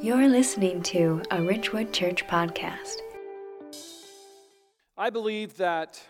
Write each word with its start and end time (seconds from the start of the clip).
You're 0.00 0.28
listening 0.28 0.82
to 0.84 1.22
a 1.32 1.42
Ridgewood 1.42 1.92
Church 1.92 2.24
podcast. 2.28 2.98
I 4.96 5.10
believe 5.10 5.56
that 5.56 6.00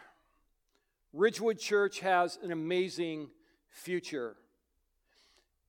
Ridgewood 1.15 1.59
Church 1.59 2.01
has 2.01 2.39
an 2.43 2.53
amazing 2.53 3.31
future. 3.71 4.37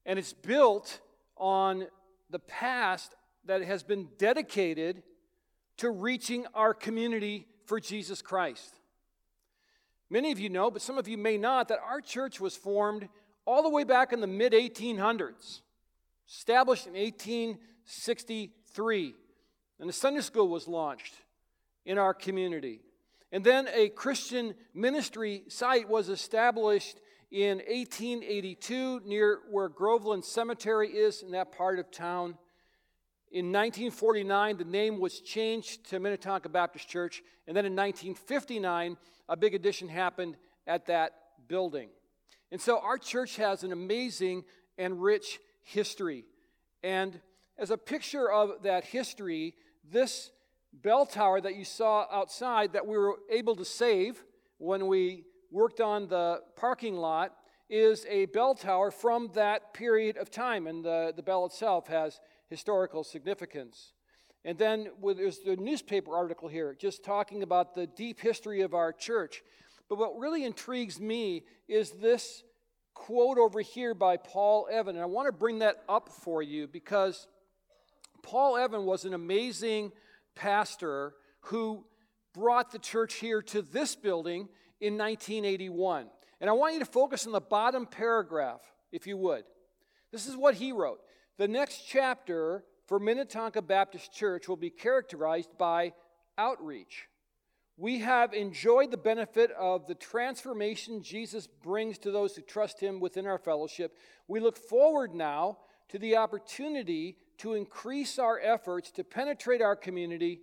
And 0.05 0.19
it's 0.19 0.33
built 0.33 0.99
on 1.37 1.87
the 2.29 2.39
past 2.39 3.15
that 3.45 3.63
has 3.63 3.83
been 3.83 4.09
dedicated 4.17 5.01
to 5.77 5.89
reaching 5.89 6.45
our 6.53 6.73
community 6.73 7.47
for 7.67 7.79
Jesus 7.79 8.21
Christ. 8.21 8.81
Many 10.09 10.33
of 10.33 10.39
you 10.41 10.49
know, 10.49 10.69
but 10.69 10.81
some 10.81 10.97
of 10.97 11.07
you 11.07 11.17
may 11.17 11.37
not, 11.37 11.69
that 11.69 11.79
our 11.79 12.01
church 12.01 12.41
was 12.41 12.53
formed 12.53 13.07
all 13.45 13.63
the 13.63 13.69
way 13.69 13.85
back 13.85 14.11
in 14.11 14.19
the 14.19 14.27
mid 14.27 14.51
1800s, 14.51 15.61
established 16.29 16.87
in 16.87 16.93
1863. 16.93 19.15
And 19.79 19.89
a 19.89 19.93
Sunday 19.93 20.21
school 20.21 20.47
was 20.47 20.67
launched 20.67 21.15
in 21.85 21.97
our 21.97 22.13
community. 22.13 22.81
And 23.31 23.43
then 23.43 23.67
a 23.73 23.89
Christian 23.89 24.53
ministry 24.73 25.43
site 25.47 25.89
was 25.89 26.09
established 26.09 26.99
in 27.31 27.59
1882 27.59 29.01
near 29.05 29.39
where 29.49 29.69
Groveland 29.69 30.25
Cemetery 30.25 30.89
is 30.89 31.21
in 31.21 31.29
that 31.31 31.51
part 31.51 31.77
of 31.79 31.91
town. 31.91 32.37
In 33.31 33.51
1949, 33.51 34.57
the 34.57 34.63
name 34.63 34.99
was 34.99 35.21
changed 35.21 35.87
to 35.91 35.99
Minnetonka 35.99 36.49
Baptist 36.49 36.89
Church. 36.89 37.21
And 37.47 37.55
then 37.55 37.65
in 37.65 37.75
1959, 37.75 38.97
a 39.27 39.37
big 39.37 39.53
addition 39.53 39.87
happened 39.87 40.35
at 40.65 40.87
that 40.87 41.11
building. 41.47 41.89
And 42.51 42.59
so 42.59 42.79
our 42.79 42.97
church 42.97 43.35
has 43.35 43.63
an 43.63 43.71
amazing 43.71 44.45
and 44.79 44.99
rich 44.99 45.39
history. 45.69 46.25
And 46.83 47.19
as 47.57 47.71
a 47.71 47.77
picture 47.77 48.31
of 48.31 48.63
that 48.63 48.85
history, 48.85 49.55
this 49.89 50.31
bell 50.73 51.05
tower 51.05 51.41
that 51.41 51.55
you 51.55 51.65
saw 51.65 52.05
outside 52.11 52.73
that 52.73 52.85
we 52.85 52.97
were 52.97 53.17
able 53.29 53.55
to 53.55 53.65
save 53.65 54.23
when 54.57 54.87
we 54.87 55.23
worked 55.51 55.81
on 55.81 56.07
the 56.07 56.41
parking 56.55 56.95
lot 56.95 57.33
is 57.69 58.05
a 58.09 58.25
bell 58.27 58.55
tower 58.55 58.91
from 58.91 59.29
that 59.33 59.73
period 59.73 60.17
of 60.17 60.31
time, 60.31 60.65
and 60.67 60.83
the, 60.83 61.13
the 61.15 61.23
bell 61.23 61.45
itself 61.45 61.87
has 61.87 62.19
historical 62.49 63.03
significance. 63.03 63.93
And 64.45 64.57
then 64.57 64.89
there's 65.03 65.39
the 65.39 65.55
newspaper 65.55 66.15
article 66.15 66.47
here 66.47 66.75
just 66.79 67.03
talking 67.03 67.43
about 67.43 67.75
the 67.75 67.85
deep 67.85 68.19
history 68.19 68.61
of 68.61 68.73
our 68.73 68.91
church. 68.91 69.43
But 69.87 69.97
what 69.97 70.17
really 70.17 70.45
intrigues 70.45 70.99
me 70.99 71.43
is 71.67 71.91
this 71.91 72.43
quote 72.99 73.37
over 73.37 73.61
here 73.61 73.93
by 73.93 74.17
Paul 74.17 74.67
Evan. 74.69 74.95
And 74.95 75.01
I 75.01 75.07
want 75.07 75.27
to 75.27 75.31
bring 75.31 75.59
that 75.59 75.83
up 75.87 76.09
for 76.09 76.43
you 76.43 76.67
because 76.67 77.27
Paul 78.21 78.57
Evan 78.57 78.85
was 78.85 79.05
an 79.05 79.13
amazing 79.13 79.93
pastor 80.35 81.13
who 81.43 81.85
brought 82.33 82.71
the 82.71 82.79
church 82.79 83.15
here 83.15 83.41
to 83.41 83.61
this 83.61 83.95
building 83.95 84.49
in 84.81 84.97
1981. 84.97 86.07
And 86.41 86.49
I 86.49 86.53
want 86.53 86.73
you 86.73 86.79
to 86.79 86.85
focus 86.85 87.25
on 87.25 87.31
the 87.31 87.39
bottom 87.39 87.85
paragraph, 87.85 88.61
if 88.91 89.07
you 89.07 89.17
would. 89.17 89.43
This 90.11 90.27
is 90.27 90.35
what 90.35 90.55
he 90.55 90.71
wrote. 90.71 90.99
The 91.37 91.47
next 91.47 91.85
chapter 91.87 92.65
for 92.85 92.99
Minnetonka 92.99 93.61
Baptist 93.61 94.13
Church 94.13 94.49
will 94.49 94.57
be 94.57 94.69
characterized 94.69 95.57
by 95.57 95.93
outreach. 96.37 97.07
We 97.79 97.99
have 97.99 98.33
enjoyed 98.33 98.91
the 98.91 98.97
benefit 98.97 99.51
of 99.51 99.87
the 99.87 99.95
transformation 99.95 101.01
Jesus 101.01 101.47
brings 101.47 101.97
to 101.99 102.11
those 102.11 102.35
who 102.35 102.41
trust 102.41 102.81
him 102.81 102.99
within 102.99 103.25
our 103.25 103.37
fellowship. 103.37 103.95
We 104.27 104.41
look 104.41 104.57
forward 104.57 105.15
now 105.15 105.59
to 105.87 105.97
the 105.97 106.17
opportunity 106.17 107.15
to 107.37 107.53
increase 107.53 108.19
our 108.19 108.37
efforts 108.37 108.91
to 108.91 109.05
penetrate 109.05 109.61
our 109.61 109.77
community 109.77 110.41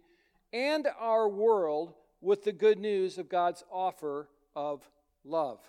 and 0.50 0.88
our 0.98 1.28
world 1.28 1.92
with 2.22 2.42
the 2.42 2.52
good 2.52 2.78
news 2.78 3.18
of 3.18 3.28
God's 3.28 3.62
offer 3.70 4.30
of 4.54 4.88
love. 5.22 5.60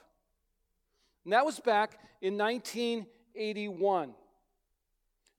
And 1.26 1.34
that 1.34 1.46
was 1.46 1.60
back 1.60 2.00
in 2.22 2.38
1981. 2.38 4.14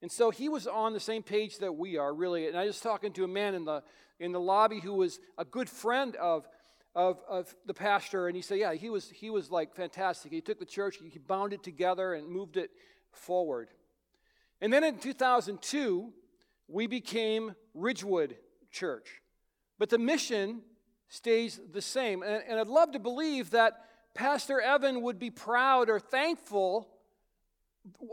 And 0.02 0.12
so 0.12 0.28
he 0.28 0.50
was 0.50 0.66
on 0.66 0.92
the 0.92 1.00
same 1.00 1.22
page 1.22 1.56
that 1.60 1.72
we 1.72 1.96
are, 1.96 2.12
really. 2.12 2.48
And 2.48 2.56
I 2.58 2.66
was 2.66 2.80
talking 2.80 3.12
to 3.14 3.24
a 3.24 3.28
man 3.28 3.54
in 3.54 3.64
the, 3.64 3.82
in 4.20 4.32
the 4.32 4.40
lobby 4.40 4.80
who 4.80 4.94
was 4.94 5.20
a 5.36 5.44
good 5.44 5.68
friend 5.68 6.16
of, 6.16 6.48
of, 6.94 7.20
of 7.28 7.54
the 7.66 7.74
pastor, 7.74 8.26
and 8.26 8.36
he 8.36 8.42
said, 8.42 8.58
Yeah, 8.58 8.74
he 8.74 8.90
was, 8.90 9.10
he 9.10 9.30
was 9.30 9.50
like 9.50 9.74
fantastic. 9.74 10.32
He 10.32 10.40
took 10.40 10.58
the 10.58 10.66
church, 10.66 10.98
he 11.02 11.18
bound 11.18 11.52
it 11.52 11.62
together 11.62 12.14
and 12.14 12.28
moved 12.28 12.56
it 12.56 12.70
forward. 13.12 13.68
And 14.60 14.72
then 14.72 14.82
in 14.84 14.98
2002, 14.98 16.12
we 16.66 16.86
became 16.86 17.54
Ridgewood 17.74 18.36
Church. 18.70 19.22
But 19.78 19.90
the 19.90 19.98
mission 19.98 20.62
stays 21.08 21.60
the 21.72 21.80
same. 21.80 22.22
And, 22.22 22.42
and 22.48 22.60
I'd 22.60 22.66
love 22.66 22.92
to 22.92 22.98
believe 22.98 23.50
that 23.50 23.84
Pastor 24.14 24.60
Evan 24.60 25.02
would 25.02 25.18
be 25.18 25.30
proud 25.30 25.88
or 25.88 26.00
thankful 26.00 26.88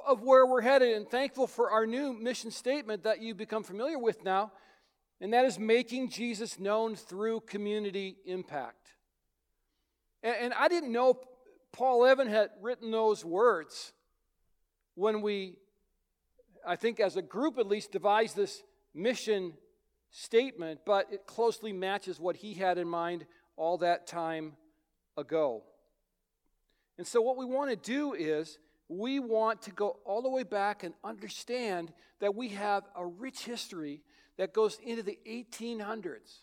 of 0.06 0.22
where 0.22 0.46
we're 0.46 0.62
headed 0.62 0.96
and 0.96 1.10
thankful 1.10 1.48
for 1.48 1.72
our 1.72 1.86
new 1.86 2.14
mission 2.14 2.52
statement 2.52 3.04
that 3.04 3.22
you've 3.22 3.38
become 3.38 3.64
familiar 3.64 4.00
with 4.00 4.24
now, 4.24 4.52
and 5.22 5.34
that 5.34 5.46
is 5.46 5.58
making 5.58 6.10
Jesus 6.10 6.60
known 6.60 6.96
through 6.96 7.42
community 7.42 8.18
impact. 8.26 8.90
And, 10.24 10.36
and 10.36 10.54
I 10.54 10.68
didn't 10.68 10.92
know 10.92 11.20
Paul 11.72 12.06
Evan 12.06 12.28
had 12.28 12.50
written 12.62 12.92
those 12.92 13.24
words 13.24 13.94
when 14.96 15.22
we, 15.22 15.56
I 16.66 16.76
think 16.76 17.00
as 17.00 17.16
a 17.18 17.22
group 17.22 17.58
at 17.58 17.68
least, 17.68 17.92
devised 17.92 18.36
this 18.36 18.64
mission 18.94 19.54
statement, 20.12 20.82
but 20.86 21.08
it 21.12 21.26
closely 21.26 21.74
matches 21.74 22.20
what 22.20 22.38
he 22.38 22.54
had 22.54 22.78
in 22.78 22.88
mind 22.88 23.26
all 23.58 23.78
that 23.80 24.08
time 24.08 24.54
ago. 25.18 25.64
And 26.98 27.06
so, 27.06 27.22
what 27.22 27.36
we 27.38 27.46
want 27.46 27.70
to 27.70 27.76
do 27.76 28.14
is 28.14 28.58
we 28.88 29.20
want 29.20 29.64
to 29.64 29.72
go 29.72 29.98
all 30.06 30.22
the 30.22 30.30
way 30.30 30.44
back 30.44 30.84
and 30.84 30.94
understand 31.04 31.92
that 32.20 32.36
we 32.36 32.50
have 32.50 32.84
a 32.96 33.06
rich 33.06 33.44
history 33.44 34.02
that 34.38 34.54
goes 34.54 34.80
into 34.84 35.04
the 35.04 35.18
1800s. 35.28 36.40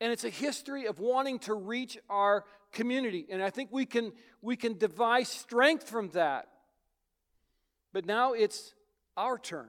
And 0.00 0.12
it's 0.12 0.24
a 0.24 0.30
history 0.30 0.86
of 0.86 1.00
wanting 1.00 1.40
to 1.40 1.54
reach 1.54 1.98
our 2.08 2.44
community. 2.72 3.26
And 3.30 3.42
I 3.42 3.50
think 3.50 3.70
we 3.72 3.84
can, 3.84 4.12
we 4.42 4.56
can 4.56 4.78
devise 4.78 5.28
strength 5.28 5.88
from 5.88 6.10
that. 6.10 6.48
But 7.92 8.06
now 8.06 8.32
it's 8.32 8.74
our 9.16 9.38
turn. 9.38 9.68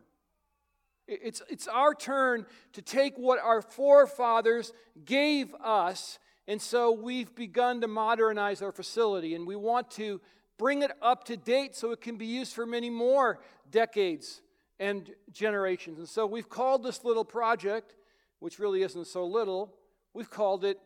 It's, 1.08 1.42
it's 1.50 1.68
our 1.68 1.96
turn 1.96 2.46
to 2.74 2.82
take 2.84 3.18
what 3.18 3.40
our 3.40 3.64
forefathers 3.64 4.72
gave 5.06 5.56
us. 5.56 6.20
And 6.48 6.62
so 6.62 6.92
we've 6.92 7.34
begun 7.34 7.82
to 7.82 7.88
modernize 7.88 8.62
our 8.62 8.72
facility. 8.72 9.34
And 9.34 9.48
we 9.48 9.56
want 9.56 9.90
to 9.92 10.22
bring 10.60 10.84
it 10.84 10.92
up 11.02 11.24
to 11.26 11.38
date 11.38 11.76
so 11.76 11.92
it 11.92 12.02
can 12.02 12.18
be 12.18 12.28
used 12.28 12.54
for 12.54 12.68
many 12.68 12.92
more 12.92 13.40
decades 13.72 14.42
and 14.80 15.12
generations. 15.32 16.00
And 16.00 16.08
so 16.08 16.26
we've 16.26 16.50
called 16.50 16.84
this 16.84 17.04
little 17.04 17.26
project, 17.26 17.96
which 18.40 18.60
really 18.60 18.82
isn't 18.84 19.08
so 19.08 19.26
little, 19.26 19.76
we've 20.14 20.30
called 20.30 20.64
it 20.64 20.80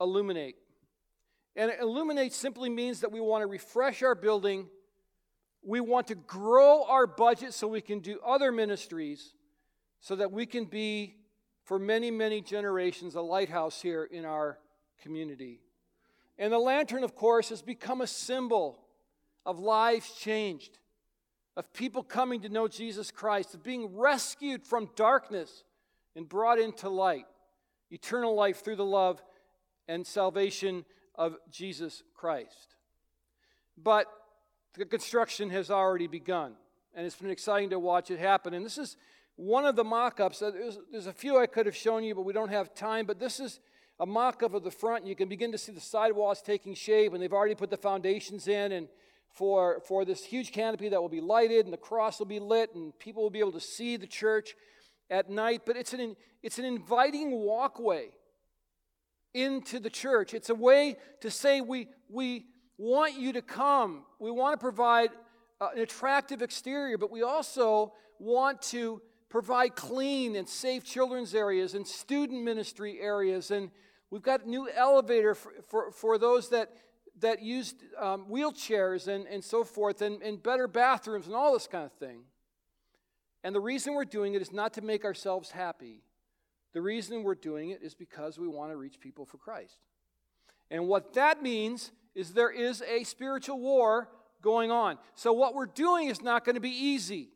Illuminate. 0.00 0.56
And 1.56 1.72
Illuminate 1.80 2.32
simply 2.32 2.68
means 2.68 3.00
that 3.00 3.10
we 3.10 3.20
want 3.20 3.42
to 3.42 3.46
refresh 3.46 4.02
our 4.02 4.14
building, 4.14 4.68
we 5.62 5.80
want 5.80 6.06
to 6.08 6.14
grow 6.14 6.84
our 6.84 7.06
budget 7.06 7.54
so 7.54 7.66
we 7.68 7.80
can 7.80 8.00
do 8.00 8.18
other 8.24 8.52
ministries, 8.52 9.34
so 10.00 10.16
that 10.16 10.32
we 10.32 10.46
can 10.46 10.64
be, 10.64 11.16
for 11.64 11.78
many, 11.78 12.10
many 12.10 12.40
generations, 12.40 13.14
a 13.14 13.20
lighthouse 13.20 13.82
here 13.82 14.04
in 14.04 14.24
our 14.24 14.58
community. 15.02 15.60
And 16.38 16.52
the 16.52 16.58
lantern, 16.58 17.04
of 17.04 17.14
course, 17.14 17.50
has 17.50 17.60
become 17.60 18.00
a 18.00 18.06
symbol 18.06 18.78
of 19.44 19.58
lives 19.58 20.12
changed, 20.14 20.78
of 21.56 21.72
people 21.72 22.02
coming 22.02 22.40
to 22.42 22.48
know 22.48 22.68
Jesus 22.68 23.10
Christ, 23.10 23.54
of 23.54 23.62
being 23.62 23.96
rescued 23.96 24.64
from 24.64 24.90
darkness 24.96 25.64
and 26.16 26.28
brought 26.28 26.58
into 26.58 26.88
light, 26.88 27.26
eternal 27.90 28.34
life 28.34 28.64
through 28.64 28.76
the 28.76 28.84
love 28.84 29.22
and 29.88 30.06
salvation 30.06 30.84
of 31.16 31.36
Jesus 31.50 32.02
Christ. 32.14 32.76
But 33.76 34.06
the 34.74 34.84
construction 34.84 35.50
has 35.50 35.70
already 35.70 36.06
begun, 36.06 36.54
and 36.94 37.04
it's 37.04 37.16
been 37.16 37.30
exciting 37.30 37.70
to 37.70 37.78
watch 37.78 38.10
it 38.10 38.18
happen. 38.18 38.54
And 38.54 38.64
this 38.64 38.78
is 38.78 38.96
one 39.36 39.64
of 39.64 39.74
the 39.74 39.84
mock 39.84 40.20
ups. 40.20 40.40
There's, 40.40 41.06
a 41.06 41.12
few 41.12 41.38
I 41.38 41.46
could 41.46 41.66
have 41.66 41.76
shown 41.76 42.04
you, 42.04 42.14
but 42.14 42.22
we 42.22 42.32
don't 42.32 42.50
have 42.50 42.74
time. 42.74 43.06
But 43.06 43.18
this 43.18 43.40
is 43.40 43.58
a 43.98 44.06
mock 44.06 44.42
up 44.42 44.54
of 44.54 44.64
the 44.64 44.70
front, 44.70 45.06
you 45.06 45.14
can 45.14 45.28
begin 45.28 45.52
to 45.52 45.58
see 45.58 45.72
the 45.72 45.80
sidewalls 45.80 46.40
taking 46.40 46.74
shape, 46.74 47.12
and 47.12 47.22
they've 47.22 47.32
already 47.32 47.54
put 47.54 47.68
the 47.68 47.76
foundations 47.76 48.48
in. 48.48 48.72
And 48.72 48.88
for, 49.32 49.80
for 49.86 50.04
this 50.04 50.24
huge 50.24 50.52
canopy 50.52 50.88
that 50.88 51.00
will 51.00 51.08
be 51.08 51.20
lighted 51.20 51.64
and 51.64 51.72
the 51.72 51.78
cross 51.78 52.18
will 52.18 52.26
be 52.26 52.40
lit 52.40 52.74
and 52.74 52.98
people 52.98 53.22
will 53.22 53.30
be 53.30 53.38
able 53.38 53.52
to 53.52 53.60
see 53.60 53.96
the 53.96 54.06
church 54.06 54.54
at 55.08 55.30
night. 55.30 55.62
But 55.64 55.76
it's 55.76 55.92
an, 55.92 56.16
it's 56.42 56.58
an 56.58 56.64
inviting 56.64 57.32
walkway 57.32 58.08
into 59.34 59.78
the 59.78 59.90
church. 59.90 60.34
It's 60.34 60.50
a 60.50 60.54
way 60.54 60.96
to 61.20 61.30
say, 61.30 61.60
we, 61.60 61.88
we 62.08 62.46
want 62.78 63.18
you 63.18 63.32
to 63.34 63.42
come. 63.42 64.04
We 64.18 64.30
want 64.30 64.58
to 64.58 64.62
provide 64.62 65.10
uh, 65.60 65.68
an 65.74 65.80
attractive 65.80 66.42
exterior, 66.42 66.98
but 66.98 67.10
we 67.10 67.22
also 67.22 67.92
want 68.18 68.62
to 68.62 69.00
provide 69.28 69.76
clean 69.76 70.34
and 70.34 70.48
safe 70.48 70.84
children's 70.84 71.34
areas 71.34 71.74
and 71.74 71.86
student 71.86 72.42
ministry 72.42 72.98
areas. 73.00 73.50
And 73.50 73.70
we've 74.10 74.22
got 74.22 74.44
a 74.44 74.48
new 74.48 74.68
elevator 74.68 75.34
for, 75.34 75.52
for, 75.68 75.92
for 75.92 76.18
those 76.18 76.50
that, 76.50 76.70
that 77.20 77.42
used 77.42 77.76
um, 77.98 78.26
wheelchairs 78.30 79.08
and, 79.08 79.26
and 79.26 79.42
so 79.42 79.64
forth, 79.64 80.02
and, 80.02 80.22
and 80.22 80.42
better 80.42 80.66
bathrooms 80.68 81.26
and 81.26 81.34
all 81.34 81.52
this 81.52 81.66
kind 81.66 81.84
of 81.84 81.92
thing. 81.92 82.22
And 83.42 83.54
the 83.54 83.60
reason 83.60 83.94
we're 83.94 84.04
doing 84.04 84.34
it 84.34 84.42
is 84.42 84.52
not 84.52 84.74
to 84.74 84.82
make 84.82 85.04
ourselves 85.04 85.50
happy. 85.50 86.02
The 86.72 86.82
reason 86.82 87.22
we're 87.22 87.34
doing 87.34 87.70
it 87.70 87.80
is 87.82 87.94
because 87.94 88.38
we 88.38 88.46
want 88.46 88.70
to 88.70 88.76
reach 88.76 89.00
people 89.00 89.24
for 89.24 89.38
Christ. 89.38 89.78
And 90.70 90.86
what 90.86 91.14
that 91.14 91.42
means 91.42 91.90
is 92.14 92.32
there 92.32 92.50
is 92.50 92.82
a 92.82 93.04
spiritual 93.04 93.58
war 93.58 94.08
going 94.42 94.70
on. 94.70 94.98
So 95.14 95.32
what 95.32 95.54
we're 95.54 95.66
doing 95.66 96.08
is 96.08 96.22
not 96.22 96.44
going 96.44 96.54
to 96.54 96.60
be 96.60 96.70
easy. 96.70 97.30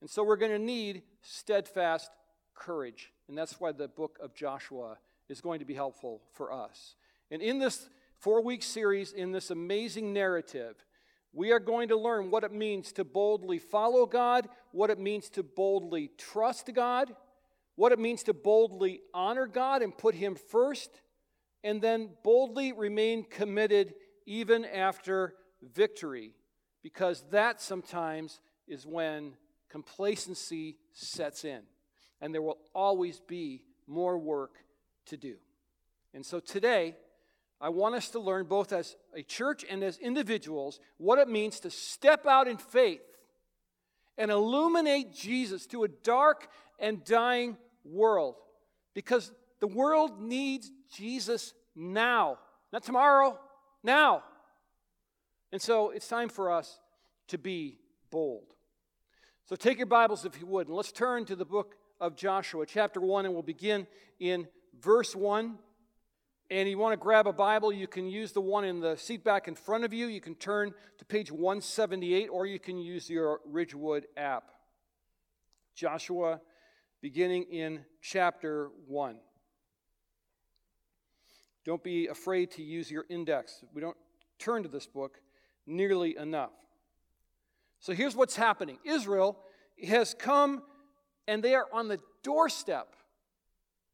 And 0.00 0.08
so 0.08 0.22
we're 0.22 0.36
going 0.36 0.52
to 0.52 0.58
need 0.58 1.02
steadfast 1.22 2.10
courage. 2.54 3.12
And 3.28 3.36
that's 3.36 3.60
why 3.60 3.72
the 3.72 3.88
book 3.88 4.18
of 4.22 4.34
Joshua 4.34 4.98
is 5.28 5.40
going 5.40 5.58
to 5.58 5.64
be 5.64 5.74
helpful 5.74 6.22
for 6.32 6.52
us. 6.52 6.94
And 7.30 7.42
in 7.42 7.58
this 7.58 7.88
four 8.20 8.42
week 8.42 8.62
series, 8.62 9.12
in 9.12 9.32
this 9.32 9.50
amazing 9.50 10.12
narrative, 10.12 10.74
we 11.32 11.52
are 11.52 11.60
going 11.60 11.88
to 11.88 11.96
learn 11.96 12.30
what 12.30 12.44
it 12.44 12.52
means 12.52 12.92
to 12.92 13.04
boldly 13.04 13.58
follow 13.58 14.06
God, 14.06 14.48
what 14.72 14.90
it 14.90 14.98
means 14.98 15.28
to 15.30 15.42
boldly 15.42 16.10
trust 16.18 16.70
God, 16.74 17.14
what 17.76 17.92
it 17.92 17.98
means 17.98 18.24
to 18.24 18.34
boldly 18.34 19.00
honor 19.14 19.46
God 19.46 19.82
and 19.82 19.96
put 19.96 20.14
Him 20.14 20.34
first, 20.34 21.00
and 21.62 21.80
then 21.80 22.10
boldly 22.24 22.72
remain 22.72 23.24
committed 23.24 23.94
even 24.26 24.64
after 24.64 25.34
victory, 25.62 26.32
because 26.82 27.24
that 27.30 27.60
sometimes 27.60 28.40
is 28.66 28.86
when 28.86 29.34
complacency 29.68 30.76
sets 30.92 31.44
in, 31.44 31.60
and 32.20 32.34
there 32.34 32.42
will 32.42 32.58
always 32.74 33.20
be 33.20 33.62
more 33.86 34.18
work 34.18 34.56
to 35.06 35.16
do. 35.16 35.36
And 36.14 36.24
so 36.24 36.40
today, 36.40 36.96
I 37.60 37.70
want 37.70 37.96
us 37.96 38.10
to 38.10 38.20
learn, 38.20 38.46
both 38.46 38.72
as 38.72 38.96
a 39.14 39.22
church 39.22 39.64
and 39.68 39.82
as 39.82 39.98
individuals, 39.98 40.78
what 40.96 41.18
it 41.18 41.28
means 41.28 41.60
to 41.60 41.70
step 41.70 42.26
out 42.26 42.46
in 42.46 42.56
faith 42.56 43.02
and 44.16 44.30
illuminate 44.30 45.12
Jesus 45.12 45.66
to 45.66 45.84
a 45.84 45.88
dark 45.88 46.48
and 46.78 47.04
dying 47.04 47.56
world. 47.84 48.36
Because 48.94 49.32
the 49.60 49.66
world 49.66 50.20
needs 50.20 50.70
Jesus 50.92 51.52
now, 51.74 52.38
not 52.72 52.82
tomorrow, 52.82 53.38
now. 53.82 54.22
And 55.52 55.60
so 55.60 55.90
it's 55.90 56.06
time 56.06 56.28
for 56.28 56.52
us 56.52 56.78
to 57.28 57.38
be 57.38 57.78
bold. 58.10 58.54
So 59.46 59.56
take 59.56 59.78
your 59.78 59.86
Bibles, 59.86 60.24
if 60.24 60.38
you 60.40 60.46
would, 60.46 60.66
and 60.68 60.76
let's 60.76 60.92
turn 60.92 61.24
to 61.24 61.36
the 61.36 61.44
book 61.44 61.74
of 62.00 62.14
Joshua, 62.14 62.66
chapter 62.66 63.00
1, 63.00 63.24
and 63.24 63.34
we'll 63.34 63.42
begin 63.42 63.86
in 64.20 64.46
verse 64.80 65.16
1. 65.16 65.58
And 66.50 66.68
you 66.68 66.78
want 66.78 66.94
to 66.94 66.96
grab 66.96 67.26
a 67.26 67.32
Bible, 67.32 67.72
you 67.72 67.86
can 67.86 68.06
use 68.06 68.32
the 68.32 68.40
one 68.40 68.64
in 68.64 68.80
the 68.80 68.96
seat 68.96 69.22
back 69.22 69.48
in 69.48 69.54
front 69.54 69.84
of 69.84 69.92
you. 69.92 70.06
You 70.06 70.20
can 70.20 70.34
turn 70.34 70.72
to 70.96 71.04
page 71.04 71.30
178, 71.30 72.28
or 72.28 72.46
you 72.46 72.58
can 72.58 72.78
use 72.78 73.10
your 73.10 73.40
Ridgewood 73.44 74.06
app. 74.16 74.50
Joshua, 75.74 76.40
beginning 77.02 77.44
in 77.50 77.84
chapter 78.00 78.70
1. 78.86 79.18
Don't 81.66 81.84
be 81.84 82.06
afraid 82.06 82.50
to 82.52 82.62
use 82.62 82.90
your 82.90 83.04
index. 83.10 83.62
We 83.74 83.82
don't 83.82 83.96
turn 84.38 84.62
to 84.62 84.70
this 84.70 84.86
book 84.86 85.20
nearly 85.66 86.16
enough. 86.16 86.52
So 87.78 87.92
here's 87.92 88.16
what's 88.16 88.36
happening 88.36 88.78
Israel 88.84 89.38
has 89.86 90.14
come 90.14 90.62
and 91.26 91.42
they 91.42 91.54
are 91.54 91.66
on 91.72 91.88
the 91.88 92.00
doorstep, 92.22 92.96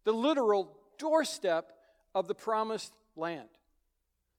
the 0.05 0.13
literal 0.13 0.79
doorstep 0.99 1.73
of 2.15 2.29
the 2.29 2.35
promised 2.35 2.93
land. 3.17 3.49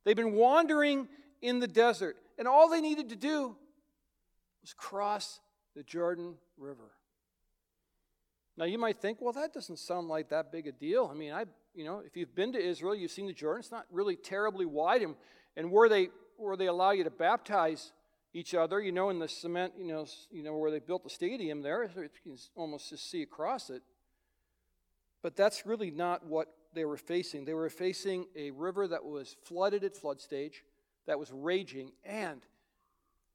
They've 0.03 0.15
been 0.15 0.33
wandering 0.33 1.07
in 1.41 1.59
the 1.59 1.67
desert, 1.67 2.17
and 2.37 2.47
all 2.47 2.69
they 2.69 2.81
needed 2.81 3.09
to 3.09 3.15
do 3.15 3.55
was 4.61 4.73
cross 4.73 5.39
the 5.75 5.83
Jordan 5.83 6.35
River. 6.57 6.91
Now 8.57 8.65
you 8.65 8.77
might 8.77 8.97
think, 8.97 9.19
well, 9.21 9.33
that 9.33 9.53
doesn't 9.53 9.79
sound 9.79 10.07
like 10.07 10.29
that 10.29 10.51
big 10.51 10.67
a 10.67 10.71
deal. 10.71 11.09
I 11.11 11.15
mean, 11.15 11.33
I, 11.33 11.45
you 11.73 11.83
know, 11.83 12.01
if 12.05 12.15
you've 12.15 12.33
been 12.33 12.53
to 12.53 12.59
Israel, 12.59 12.95
you've 12.95 13.11
seen 13.11 13.27
the 13.27 13.33
Jordan. 13.33 13.59
It's 13.59 13.71
not 13.71 13.85
really 13.91 14.15
terribly 14.15 14.65
wide, 14.65 15.01
and, 15.01 15.15
and 15.57 15.71
where 15.71 15.89
they 15.89 16.09
where 16.37 16.57
they 16.57 16.67
allow 16.67 16.91
you 16.91 17.03
to 17.03 17.09
baptize 17.09 17.91
each 18.33 18.53
other. 18.53 18.81
You 18.81 18.91
know, 18.91 19.09
in 19.09 19.19
the 19.19 19.27
cement, 19.27 19.73
you 19.77 19.87
know, 19.87 20.05
you 20.31 20.43
know 20.43 20.55
where 20.55 20.71
they 20.71 20.79
built 20.79 21.03
the 21.03 21.09
stadium 21.09 21.61
there, 21.61 21.83
you 21.83 22.09
can 22.23 22.37
almost 22.55 22.89
just 22.89 23.09
see 23.09 23.21
across 23.21 23.69
it. 23.69 23.81
But 25.21 25.35
that's 25.35 25.65
really 25.65 25.91
not 25.91 26.25
what 26.25 26.47
they 26.75 26.85
were 26.85 26.97
facing. 26.97 27.45
They 27.45 27.53
were 27.53 27.69
facing 27.69 28.27
a 28.35 28.51
river 28.51 28.87
that 28.87 29.03
was 29.03 29.35
flooded 29.43 29.83
at 29.83 29.95
flood 29.95 30.21
stage, 30.21 30.63
that 31.07 31.17
was 31.17 31.31
raging, 31.31 31.91
and 32.03 32.41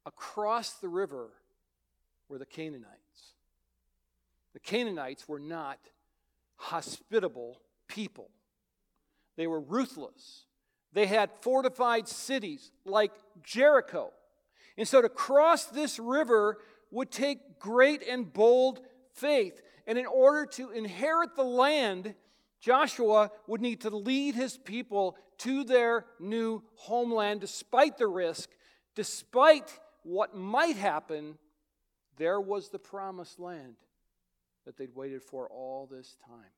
across 0.07 0.75
the 0.75 0.89
river 0.89 1.31
were 2.29 2.39
the 2.39 2.47
Canaanites. 2.47 3.35
The 4.53 4.61
Canaanites 4.61 5.29
were 5.29 5.41
not 5.41 5.79
hospitable 6.57 7.61
people. 7.89 8.31
They 9.37 9.47
were 9.47 9.61
ruthless. 9.61 10.45
They 10.93 11.07
had 11.07 11.31
fortified 11.41 12.09
cities 12.09 12.73
like 12.85 13.13
Jericho. 13.43 14.13
And 14.77 14.87
so 14.87 15.01
to 15.01 15.09
cross 15.09 15.65
this 15.67 15.99
river 15.99 16.59
would 16.91 17.11
take 17.11 17.59
great 17.59 18.03
and 18.03 18.31
bold 18.31 18.81
faith. 19.15 19.61
And 19.87 19.99
in 19.99 20.07
order 20.07 20.47
to 20.53 20.71
inherit 20.71 21.37
the 21.37 21.45
land, 21.45 22.15
Joshua 22.61 23.31
would 23.47 23.61
need 23.61 23.81
to 23.83 23.91
lead 23.91 24.35
his 24.35 24.59
people 24.59 25.17
to 25.39 25.65
their 25.65 26.05
new 26.19 26.63
homeland 26.75 27.41
despite 27.41 27.97
the 27.97 28.07
risk, 28.07 28.51
despite 28.95 29.79
what 30.03 30.35
might 30.35 30.77
happen. 30.77 31.39
There 32.17 32.41
was 32.41 32.69
the 32.69 32.79
promised 32.79 33.41
land 33.41 33.77
that 34.67 34.77
they'd 34.77 34.95
waited 34.95 35.23
for 35.23 35.49
all 35.49 35.89
this 35.91 36.17
time. 36.27 36.53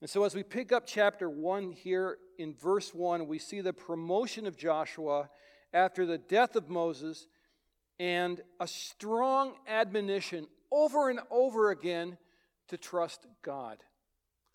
And 0.00 0.10
so, 0.10 0.24
as 0.24 0.34
we 0.34 0.42
pick 0.42 0.72
up 0.72 0.84
chapter 0.86 1.28
1 1.28 1.72
here 1.72 2.18
in 2.38 2.54
verse 2.54 2.92
1, 2.92 3.26
we 3.26 3.38
see 3.38 3.60
the 3.60 3.72
promotion 3.72 4.46
of 4.46 4.56
Joshua 4.56 5.28
after 5.72 6.06
the 6.06 6.18
death 6.18 6.56
of 6.56 6.68
Moses 6.68 7.28
and 7.98 8.40
a 8.58 8.66
strong 8.66 9.54
admonition 9.68 10.46
over 10.72 11.08
and 11.08 11.20
over 11.30 11.70
again 11.70 12.18
to 12.68 12.76
trust 12.76 13.26
God. 13.42 13.78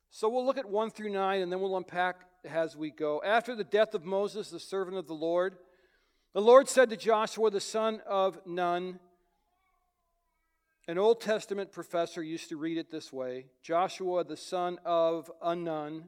So, 0.09 0.29
we'll 0.29 0.45
look 0.45 0.57
at 0.57 0.69
1 0.69 0.91
through 0.91 1.11
9 1.11 1.41
and 1.41 1.51
then 1.51 1.59
we'll 1.59 1.77
unpack 1.77 2.21
as 2.45 2.75
we 2.75 2.91
go. 2.91 3.21
After 3.25 3.55
the 3.55 3.63
death 3.63 3.93
of 3.93 4.05
Moses, 4.05 4.49
the 4.49 4.59
servant 4.59 4.97
of 4.97 5.07
the 5.07 5.13
Lord, 5.13 5.57
the 6.33 6.41
Lord 6.41 6.69
said 6.69 6.89
to 6.89 6.97
Joshua, 6.97 7.49
the 7.49 7.59
son 7.59 8.01
of 8.05 8.39
Nun, 8.45 8.99
an 10.89 10.97
Old 10.97 11.19
Testament 11.19 11.73
professor 11.73 12.23
used 12.23 12.47
to 12.49 12.55
read 12.55 12.77
it 12.77 12.89
this 12.89 13.11
way 13.11 13.47
Joshua, 13.61 14.23
the 14.23 14.37
son 14.37 14.79
of 14.85 15.29
a 15.41 15.53
nun, 15.53 16.05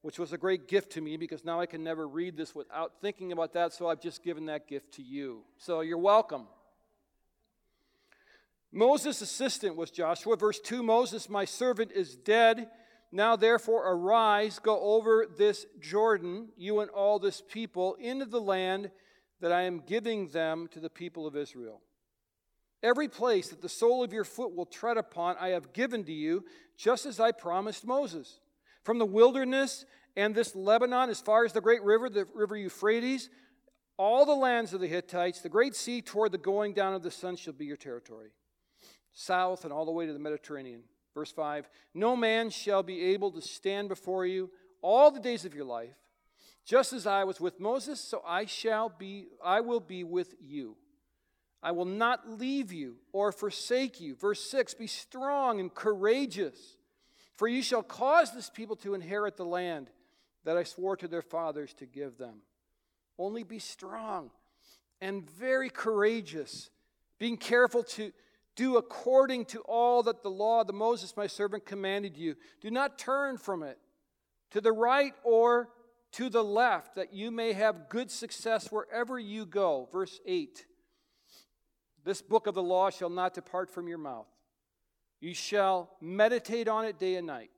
which 0.00 0.18
was 0.18 0.32
a 0.32 0.38
great 0.38 0.68
gift 0.68 0.92
to 0.92 1.02
me 1.02 1.18
because 1.18 1.44
now 1.44 1.60
I 1.60 1.66
can 1.66 1.84
never 1.84 2.08
read 2.08 2.36
this 2.36 2.54
without 2.54 2.92
thinking 3.02 3.30
about 3.30 3.52
that, 3.52 3.74
so 3.74 3.88
I've 3.88 4.00
just 4.00 4.22
given 4.22 4.46
that 4.46 4.66
gift 4.66 4.94
to 4.94 5.02
you. 5.02 5.42
So 5.58 5.80
you're 5.80 5.98
welcome. 5.98 6.46
Moses' 8.72 9.20
assistant 9.20 9.76
was 9.76 9.90
Joshua. 9.90 10.36
Verse 10.36 10.60
2 10.60 10.82
Moses, 10.82 11.28
my 11.28 11.44
servant, 11.44 11.92
is 11.92 12.16
dead. 12.16 12.68
Now, 13.14 13.36
therefore, 13.36 13.88
arise, 13.92 14.58
go 14.58 14.80
over 14.80 15.24
this 15.38 15.66
Jordan, 15.80 16.48
you 16.56 16.80
and 16.80 16.90
all 16.90 17.20
this 17.20 17.40
people, 17.48 17.94
into 17.94 18.24
the 18.24 18.40
land 18.40 18.90
that 19.40 19.52
I 19.52 19.62
am 19.62 19.84
giving 19.86 20.30
them 20.30 20.66
to 20.72 20.80
the 20.80 20.90
people 20.90 21.24
of 21.24 21.36
Israel. 21.36 21.80
Every 22.82 23.06
place 23.06 23.50
that 23.50 23.62
the 23.62 23.68
sole 23.68 24.02
of 24.02 24.12
your 24.12 24.24
foot 24.24 24.56
will 24.56 24.66
tread 24.66 24.96
upon, 24.96 25.36
I 25.38 25.50
have 25.50 25.72
given 25.72 26.02
to 26.06 26.12
you, 26.12 26.44
just 26.76 27.06
as 27.06 27.20
I 27.20 27.30
promised 27.30 27.86
Moses. 27.86 28.40
From 28.82 28.98
the 28.98 29.06
wilderness 29.06 29.84
and 30.16 30.34
this 30.34 30.56
Lebanon, 30.56 31.08
as 31.08 31.20
far 31.20 31.44
as 31.44 31.52
the 31.52 31.60
great 31.60 31.84
river, 31.84 32.10
the 32.10 32.26
river 32.34 32.56
Euphrates, 32.56 33.30
all 33.96 34.26
the 34.26 34.34
lands 34.34 34.74
of 34.74 34.80
the 34.80 34.88
Hittites, 34.88 35.40
the 35.40 35.48
great 35.48 35.76
sea 35.76 36.02
toward 36.02 36.32
the 36.32 36.38
going 36.38 36.74
down 36.74 36.94
of 36.94 37.04
the 37.04 37.12
sun 37.12 37.36
shall 37.36 37.52
be 37.52 37.64
your 37.64 37.76
territory. 37.76 38.30
South 39.12 39.62
and 39.62 39.72
all 39.72 39.84
the 39.84 39.92
way 39.92 40.04
to 40.04 40.12
the 40.12 40.18
Mediterranean. 40.18 40.82
Verse 41.14 41.32
5 41.32 41.68
No 41.94 42.16
man 42.16 42.50
shall 42.50 42.82
be 42.82 43.00
able 43.12 43.30
to 43.32 43.40
stand 43.40 43.88
before 43.88 44.26
you 44.26 44.50
all 44.82 45.10
the 45.10 45.20
days 45.20 45.44
of 45.44 45.54
your 45.54 45.64
life. 45.64 45.96
Just 46.64 46.92
as 46.92 47.06
I 47.06 47.24
was 47.24 47.40
with 47.40 47.60
Moses, 47.60 48.00
so 48.00 48.22
I 48.26 48.46
shall 48.46 48.88
be, 48.88 49.26
I 49.42 49.60
will 49.60 49.80
be 49.80 50.02
with 50.02 50.34
you. 50.40 50.76
I 51.62 51.72
will 51.72 51.84
not 51.84 52.28
leave 52.28 52.72
you 52.72 52.96
or 53.12 53.32
forsake 53.32 54.00
you. 54.00 54.14
Verse 54.14 54.40
6 54.50 54.74
Be 54.74 54.86
strong 54.86 55.60
and 55.60 55.72
courageous, 55.72 56.76
for 57.34 57.48
you 57.48 57.62
shall 57.62 57.82
cause 57.82 58.32
this 58.32 58.50
people 58.50 58.76
to 58.76 58.94
inherit 58.94 59.36
the 59.36 59.44
land 59.44 59.90
that 60.44 60.56
I 60.56 60.64
swore 60.64 60.96
to 60.96 61.08
their 61.08 61.22
fathers 61.22 61.72
to 61.74 61.86
give 61.86 62.18
them. 62.18 62.42
Only 63.18 63.42
be 63.42 63.58
strong 63.58 64.30
and 65.00 65.28
very 65.30 65.70
courageous, 65.70 66.70
being 67.18 67.36
careful 67.36 67.82
to, 67.82 68.12
do 68.56 68.76
according 68.76 69.46
to 69.46 69.60
all 69.60 70.02
that 70.04 70.22
the 70.22 70.30
law 70.30 70.64
the 70.64 70.72
Moses 70.72 71.16
my 71.16 71.26
servant 71.26 71.66
commanded 71.66 72.16
you. 72.16 72.36
Do 72.60 72.70
not 72.70 72.98
turn 72.98 73.36
from 73.36 73.62
it 73.62 73.78
to 74.50 74.60
the 74.60 74.72
right 74.72 75.14
or 75.24 75.70
to 76.12 76.28
the 76.28 76.44
left, 76.44 76.94
that 76.94 77.12
you 77.12 77.32
may 77.32 77.52
have 77.52 77.88
good 77.88 78.08
success 78.08 78.70
wherever 78.70 79.18
you 79.18 79.44
go. 79.44 79.88
Verse 79.90 80.20
8 80.26 80.64
This 82.04 82.22
book 82.22 82.46
of 82.46 82.54
the 82.54 82.62
law 82.62 82.90
shall 82.90 83.10
not 83.10 83.34
depart 83.34 83.68
from 83.68 83.88
your 83.88 83.98
mouth. 83.98 84.28
You 85.20 85.34
shall 85.34 85.90
meditate 86.00 86.68
on 86.68 86.84
it 86.84 87.00
day 87.00 87.16
and 87.16 87.26
night, 87.26 87.50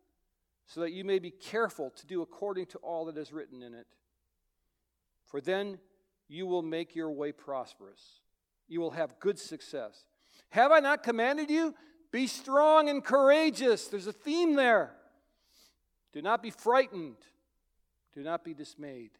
so 0.66 0.80
that 0.80 0.92
you 0.92 1.04
may 1.04 1.18
be 1.18 1.30
careful 1.30 1.90
to 1.90 2.06
do 2.06 2.22
according 2.22 2.66
to 2.66 2.78
all 2.78 3.04
that 3.06 3.18
is 3.18 3.30
written 3.30 3.62
in 3.62 3.74
it. 3.74 3.86
For 5.26 5.42
then 5.42 5.78
you 6.28 6.46
will 6.46 6.62
make 6.62 6.96
your 6.96 7.10
way 7.10 7.32
prosperous. 7.32 8.20
You 8.68 8.80
will 8.80 8.92
have 8.92 9.20
good 9.20 9.38
success. 9.38 10.06
Have 10.50 10.72
I 10.72 10.80
not 10.80 11.02
commanded 11.02 11.50
you? 11.50 11.74
Be 12.12 12.26
strong 12.26 12.88
and 12.88 13.04
courageous. 13.04 13.88
There's 13.88 14.06
a 14.06 14.12
theme 14.12 14.56
there. 14.56 14.92
Do 16.12 16.22
not 16.22 16.42
be 16.42 16.50
frightened. 16.50 17.16
Do 18.14 18.22
not 18.22 18.44
be 18.44 18.54
dismayed. 18.54 19.10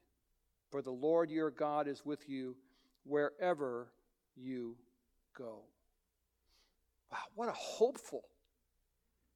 For 0.70 0.82
the 0.82 0.90
Lord 0.90 1.30
your 1.30 1.50
God 1.50 1.88
is 1.88 2.04
with 2.04 2.28
you 2.28 2.56
wherever 3.04 3.88
you 4.36 4.76
go. 5.36 5.62
Wow, 7.10 7.18
what 7.34 7.48
a 7.48 7.52
hopeful, 7.52 8.24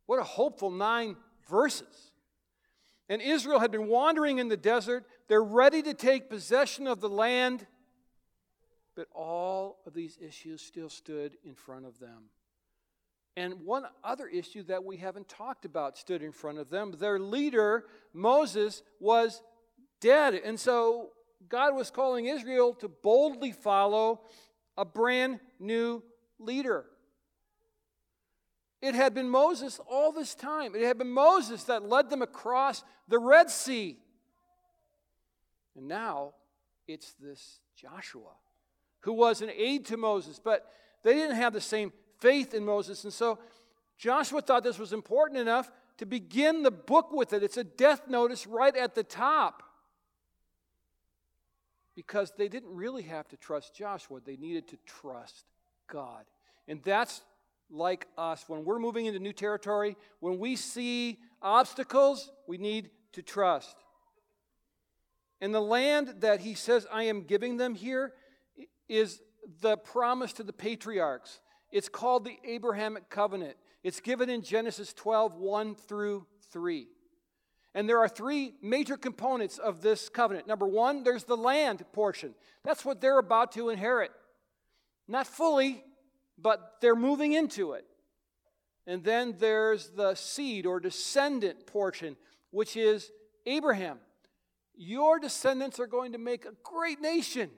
what 0.07 0.19
a 0.19 0.25
hopeful 0.25 0.71
nine 0.71 1.17
verses. 1.49 2.13
And 3.09 3.21
Israel 3.21 3.59
had 3.59 3.71
been 3.71 3.89
wandering 3.89 4.39
in 4.39 4.49
the 4.49 4.57
desert. 4.57 5.05
They're 5.29 5.43
ready 5.43 5.83
to 5.83 5.95
take 5.95 6.31
possession 6.31 6.87
of 6.87 7.01
the 7.01 7.09
land. 7.09 7.67
But 9.01 9.09
all 9.15 9.79
of 9.87 9.95
these 9.95 10.19
issues 10.21 10.61
still 10.61 10.91
stood 10.91 11.39
in 11.43 11.55
front 11.55 11.87
of 11.87 11.99
them. 11.99 12.25
And 13.35 13.63
one 13.65 13.85
other 14.05 14.27
issue 14.27 14.63
that 14.65 14.85
we 14.85 14.99
haven't 14.99 15.27
talked 15.27 15.65
about 15.65 15.97
stood 15.97 16.23
in 16.23 16.33
front 16.33 16.59
of 16.59 16.69
them. 16.69 16.93
Their 16.99 17.19
leader, 17.19 17.87
Moses, 18.13 18.83
was 18.99 19.41
dead. 20.03 20.35
And 20.35 20.61
so 20.61 21.13
God 21.49 21.75
was 21.75 21.91
calling 21.91 22.27
Israel 22.27 22.75
to 22.75 22.89
boldly 22.89 23.53
follow 23.53 24.21
a 24.77 24.85
brand 24.85 25.41
new 25.59 26.03
leader. 26.39 26.85
It 28.83 28.95
had 28.95 29.15
been 29.15 29.31
Moses 29.31 29.81
all 29.89 30.13
this 30.13 30.35
time. 30.35 30.75
It 30.75 30.83
had 30.83 30.99
been 30.99 31.11
Moses 31.11 31.65
that 31.65 31.89
led 31.89 32.11
them 32.11 32.21
across 32.21 32.85
the 33.09 33.19
Red 33.19 33.49
Sea. 33.49 33.97
And 35.75 35.89
now 35.89 36.35
it's 36.87 37.15
this 37.15 37.61
Joshua 37.75 38.35
who 39.01 39.13
was 39.13 39.43
an 39.43 39.51
aide 39.51 39.87
to 39.87 39.97
Moses, 39.97 40.41
but 40.43 40.71
they 41.03 41.15
didn't 41.15 41.37
have 41.37 41.53
the 41.53 41.61
same 41.61 41.93
faith 42.19 42.55
in 42.55 42.65
Moses. 42.65 43.05
And 43.05 43.13
so 43.13 43.39
Joshua 43.99 44.41
thought 44.41 44.63
this 44.63 44.79
was 44.79 44.93
important 44.93 45.41
enough 45.41 45.71
to 45.99 46.07
begin 46.07 46.63
the 46.63 46.71
book 46.71 47.13
with 47.13 47.33
it. 47.33 47.43
It's 47.43 47.57
a 47.57 47.65
death 47.65 48.09
notice 48.09 48.47
right 48.47 48.75
at 48.75 48.95
the 48.95 49.03
top. 49.03 49.63
Because 51.95 52.33
they 52.39 52.49
didn't 52.49 52.75
really 52.75 53.03
have 53.03 53.29
to 53.29 53.37
trust 53.37 53.75
Joshua, 53.75 54.21
they 54.25 54.37
needed 54.37 54.69
to 54.69 54.79
trust 54.87 55.45
God. 55.87 56.25
And 56.69 56.83
that's 56.83 57.21
like 57.71 58.07
us. 58.17 58.45
When 58.47 58.65
we're 58.65 58.79
moving 58.79 59.07
into 59.07 59.19
new 59.19 59.33
territory, 59.33 59.97
when 60.21 60.39
we 60.39 60.57
see 60.57 61.19
obstacles, 61.43 62.31
we 62.47 62.59
need 62.59 62.91
to 63.13 63.23
trust. 63.23 63.77
And 65.41 65.55
the 65.55 65.61
land 65.61 66.15
that 66.21 66.41
he 66.41 66.55
says, 66.55 66.87
I 66.93 67.05
am 67.05 67.23
giving 67.23 67.57
them 67.57 67.75
here, 67.75 68.13
is 68.91 69.23
the 69.63 69.77
promise 69.77 70.33
to 70.35 70.43
the 70.43 70.53
patriarchs. 70.53 71.41
It's 71.71 71.89
called 71.89 72.25
the 72.25 72.39
Abrahamic 72.45 73.09
covenant. 73.09 73.57
It's 73.85 74.01
given 74.01 74.29
in 74.29 74.43
Genesis 74.43 74.93
12, 74.93 75.37
1 75.37 75.75
through 75.77 76.27
3. 76.51 76.89
And 77.73 77.89
there 77.89 78.01
are 78.01 78.09
three 78.09 78.55
major 78.61 78.97
components 78.97 79.59
of 79.59 79.81
this 79.81 80.09
covenant. 80.09 80.49
Number 80.49 80.67
one, 80.67 81.05
there's 81.05 81.23
the 81.23 81.37
land 81.37 81.85
portion. 81.93 82.35
That's 82.65 82.85
what 82.85 83.01
they're 83.01 83.21
about 83.21 83.53
to 83.53 83.69
inherit. 83.69 84.11
Not 85.07 85.29
fully, 85.29 85.85
but 86.37 86.77
they're 86.81 86.97
moving 86.97 87.33
into 87.33 87.73
it. 87.73 87.85
And 88.89 89.05
then 89.05 89.37
there's 89.39 89.91
the 89.91 90.17
seed 90.17 90.67
or 90.67 90.81
descendant 90.81 91.65
portion, 91.67 92.17
which 92.51 92.77
is 92.77 93.13
Abraham. 93.47 94.01
Your 94.75 95.21
descendants 95.21 95.79
are 95.79 95.87
going 95.87 96.13
to 96.13 96.19
make 96.19 96.45
a 96.45 96.55
great 96.65 97.01
nation 97.01 97.51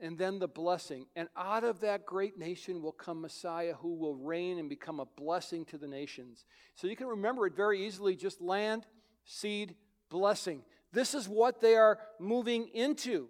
and 0.00 0.16
then 0.16 0.38
the 0.38 0.48
blessing. 0.48 1.06
And 1.16 1.28
out 1.36 1.64
of 1.64 1.80
that 1.80 2.06
great 2.06 2.38
nation 2.38 2.82
will 2.82 2.92
come 2.92 3.20
Messiah 3.20 3.74
who 3.74 3.94
will 3.94 4.16
reign 4.16 4.58
and 4.58 4.68
become 4.68 5.00
a 5.00 5.06
blessing 5.06 5.64
to 5.66 5.78
the 5.78 5.88
nations. 5.88 6.44
So 6.74 6.86
you 6.86 6.96
can 6.96 7.06
remember 7.06 7.46
it 7.46 7.56
very 7.56 7.86
easily 7.86 8.16
just 8.16 8.40
land, 8.40 8.86
seed, 9.24 9.74
blessing. 10.08 10.62
This 10.92 11.14
is 11.14 11.28
what 11.28 11.60
they 11.60 11.76
are 11.76 11.98
moving 12.18 12.68
into. 12.68 13.28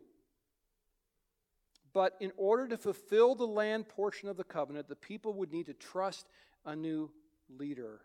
But 1.92 2.14
in 2.20 2.32
order 2.36 2.68
to 2.68 2.76
fulfill 2.76 3.34
the 3.34 3.46
land 3.46 3.88
portion 3.88 4.28
of 4.28 4.36
the 4.36 4.44
covenant, 4.44 4.88
the 4.88 4.96
people 4.96 5.34
would 5.34 5.52
need 5.52 5.66
to 5.66 5.74
trust 5.74 6.26
a 6.64 6.76
new 6.76 7.10
leader 7.48 8.02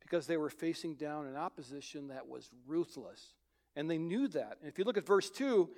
because 0.00 0.26
they 0.26 0.36
were 0.36 0.50
facing 0.50 0.94
down 0.94 1.26
an 1.26 1.36
opposition 1.36 2.08
that 2.08 2.28
was 2.28 2.50
ruthless. 2.66 3.34
And 3.76 3.90
they 3.90 3.98
knew 3.98 4.28
that. 4.28 4.58
And 4.60 4.68
if 4.68 4.78
you 4.78 4.84
look 4.84 4.96
at 4.96 5.06
verse 5.06 5.30
2, 5.30 5.68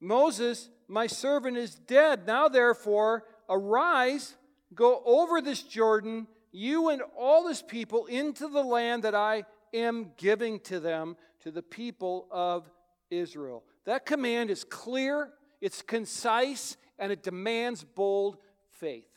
Moses, 0.00 0.68
my 0.86 1.06
servant, 1.06 1.56
is 1.56 1.74
dead. 1.74 2.26
Now, 2.26 2.48
therefore, 2.48 3.24
arise, 3.48 4.36
go 4.74 5.02
over 5.04 5.40
this 5.40 5.62
Jordan, 5.62 6.26
you 6.52 6.88
and 6.88 7.02
all 7.16 7.44
this 7.44 7.62
people, 7.62 8.06
into 8.06 8.48
the 8.48 8.62
land 8.62 9.02
that 9.04 9.14
I 9.14 9.44
am 9.74 10.12
giving 10.16 10.60
to 10.60 10.80
them, 10.80 11.16
to 11.40 11.50
the 11.50 11.62
people 11.62 12.26
of 12.30 12.70
Israel. 13.10 13.64
That 13.84 14.06
command 14.06 14.50
is 14.50 14.64
clear, 14.64 15.30
it's 15.60 15.82
concise, 15.82 16.76
and 16.98 17.12
it 17.12 17.22
demands 17.22 17.84
bold 17.84 18.38
faith. 18.70 19.08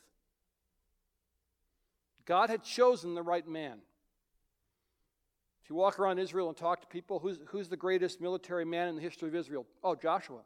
God 2.26 2.50
had 2.50 2.64
chosen 2.64 3.16
the 3.16 3.24
right 3.24 3.48
man. 3.48 3.80
If 5.64 5.70
you 5.70 5.76
walk 5.76 6.00
around 6.00 6.20
Israel 6.20 6.48
and 6.48 6.58
talk 6.58 6.82
to 6.82 6.88
people, 6.88 7.20
who's, 7.20 7.40
who's 7.48 7.70
the 7.70 7.78
greatest 7.78 8.22
military 8.22 8.66
man 8.66 8.88
in 8.88 8.96
the 8.96 9.02
history 9.02 9.30
of 9.30 9.36
Israel? 9.36 9.66
Oh, 9.84 9.96
Joshua. 9.96 10.42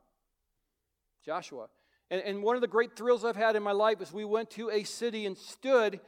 Joshua. 1.26 1.68
And, 2.12 2.22
and 2.22 2.44
one 2.44 2.56
of 2.56 2.62
the 2.62 2.68
great 2.68 2.96
thrills 2.96 3.26
I've 3.26 3.36
had 3.36 3.56
in 3.56 3.64
my 3.64 3.72
life 3.72 4.02
is 4.02 4.14
we 4.14 4.26
went 4.26 4.52
to 4.52 4.70
a 4.70 4.84
city 4.84 5.26
and 5.26 5.38
stood 5.38 6.00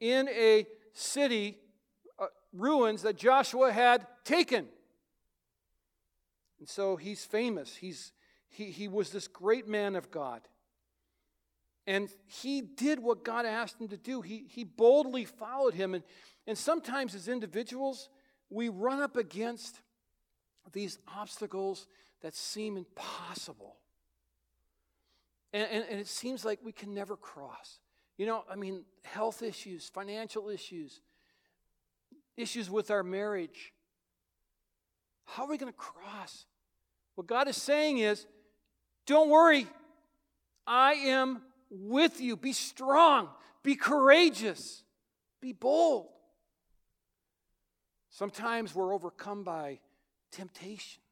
in 0.00 0.28
a 0.30 0.66
city 0.94 1.58
uh, 2.18 2.26
ruins 2.52 3.02
that 3.02 3.16
Joshua 3.16 3.70
had 3.70 4.06
taken. 4.24 4.66
And 6.58 6.68
so 6.68 6.96
he's 6.96 7.24
famous. 7.24 7.76
He's, 7.76 8.12
he, 8.48 8.66
he 8.66 8.88
was 8.88 9.10
this 9.10 9.28
great 9.28 9.68
man 9.68 9.94
of 9.94 10.10
God. 10.10 10.40
And 11.86 12.08
he 12.26 12.60
did 12.60 13.00
what 13.00 13.24
God 13.24 13.44
asked 13.44 13.80
him 13.80 13.88
to 13.88 13.96
do. 13.96 14.22
He, 14.22 14.44
he 14.48 14.64
boldly 14.64 15.24
followed 15.24 15.74
him. 15.74 15.94
And, 15.94 16.04
and 16.46 16.56
sometimes, 16.56 17.14
as 17.14 17.26
individuals, 17.26 18.08
we 18.48 18.68
run 18.68 19.00
up 19.00 19.16
against 19.16 19.80
these 20.72 20.98
obstacles 21.08 21.88
that 22.22 22.34
seem 22.36 22.76
impossible. 22.76 23.76
And, 25.52 25.68
and, 25.70 25.84
and, 25.90 26.00
it 26.00 26.06
seems 26.06 26.44
like 26.44 26.60
we 26.64 26.72
can 26.72 26.94
never 26.94 27.16
cross. 27.16 27.78
You 28.16 28.26
know, 28.26 28.44
I 28.50 28.56
mean, 28.56 28.84
health 29.04 29.42
issues, 29.42 29.88
financial 29.88 30.48
issues, 30.48 31.00
issues 32.36 32.70
with 32.70 32.90
our 32.90 33.02
marriage. 33.02 33.72
How 35.26 35.44
are 35.44 35.50
we 35.50 35.58
going 35.58 35.72
to 35.72 35.78
cross? 35.78 36.46
What 37.14 37.26
God 37.26 37.48
is 37.48 37.56
saying 37.56 37.98
is, 37.98 38.26
don't 39.06 39.28
worry. 39.28 39.66
I 40.66 40.92
am 40.92 41.42
with 41.70 42.20
you. 42.20 42.36
Be 42.36 42.52
strong. 42.52 43.28
Be 43.62 43.74
courageous. 43.74 44.82
Be 45.40 45.52
bold. 45.52 46.08
Sometimes 48.10 48.74
we're 48.74 48.94
overcome 48.94 49.42
by 49.42 49.80
temptation. 50.30 51.02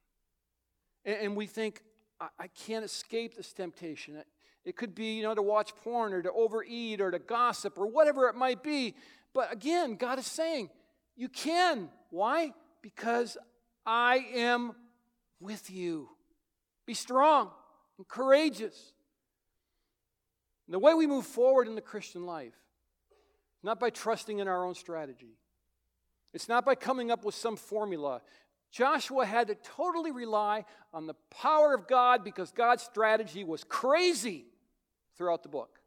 And, 1.04 1.16
and 1.16 1.36
we 1.36 1.46
think, 1.46 1.82
I, 2.20 2.48
can't 2.48 2.84
escape 2.84 3.36
this 3.36 3.52
temptation. 3.52 4.22
It 4.64 4.76
could 4.76 4.94
be, 4.94 5.14
you 5.14 5.22
know, 5.22 5.34
to 5.34 5.42
watch 5.42 5.74
porn 5.76 6.12
or 6.12 6.22
to 6.22 6.30
overeat 6.32 7.00
or 7.00 7.10
to 7.10 7.18
gossip 7.18 7.78
or 7.78 7.86
whatever 7.86 8.28
it 8.28 8.34
might 8.34 8.62
be. 8.62 8.94
But 9.32 9.52
again, 9.52 9.96
God 9.96 10.18
is 10.18 10.26
saying, 10.26 10.68
you 11.16 11.28
can. 11.28 11.88
Why? 12.10 12.52
Because 12.82 13.38
I 13.86 14.26
am 14.34 14.72
with 15.40 15.70
you. 15.70 16.08
Be 16.86 16.94
strong 16.94 17.50
and 17.96 18.06
courageous. 18.06 18.92
And 20.66 20.74
the 20.74 20.78
way 20.78 20.94
we 20.94 21.06
move 21.06 21.26
forward 21.26 21.68
in 21.68 21.74
the 21.74 21.80
Christian 21.80 22.26
life, 22.26 22.54
not 23.62 23.80
by 23.80 23.90
trusting 23.90 24.38
in 24.38 24.48
our 24.48 24.64
own 24.64 24.74
strategy. 24.74 25.36
It's 26.32 26.48
not 26.48 26.64
by 26.64 26.74
coming 26.74 27.10
up 27.10 27.24
with 27.24 27.34
some 27.34 27.56
formula. 27.56 28.22
Joshua 28.70 29.26
had 29.26 29.48
to 29.48 29.56
totally 29.56 30.12
rely 30.12 30.64
on 30.94 31.06
the 31.06 31.14
power 31.30 31.74
of 31.74 31.88
God 31.88 32.22
because 32.22 32.52
God's 32.52 32.82
strategy 32.82 33.42
was 33.42 33.64
crazy 33.64 34.46
throughout 35.16 35.42
the 35.42 35.48
book. 35.48 35.80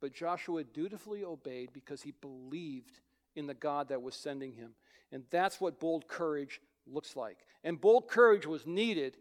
But 0.00 0.14
Joshua 0.14 0.62
dutifully 0.62 1.24
obeyed 1.24 1.70
because 1.72 2.02
he 2.02 2.12
believed 2.12 3.00
in 3.34 3.46
the 3.46 3.54
God 3.54 3.88
that 3.88 4.02
was 4.02 4.14
sending 4.14 4.52
him. 4.52 4.70
And 5.10 5.24
that's 5.30 5.60
what 5.60 5.80
bold 5.80 6.06
courage 6.06 6.60
looks 6.86 7.16
like. 7.16 7.38
And 7.64 7.80
bold 7.80 8.08
courage 8.08 8.46
was 8.46 8.66
needed 8.66 9.16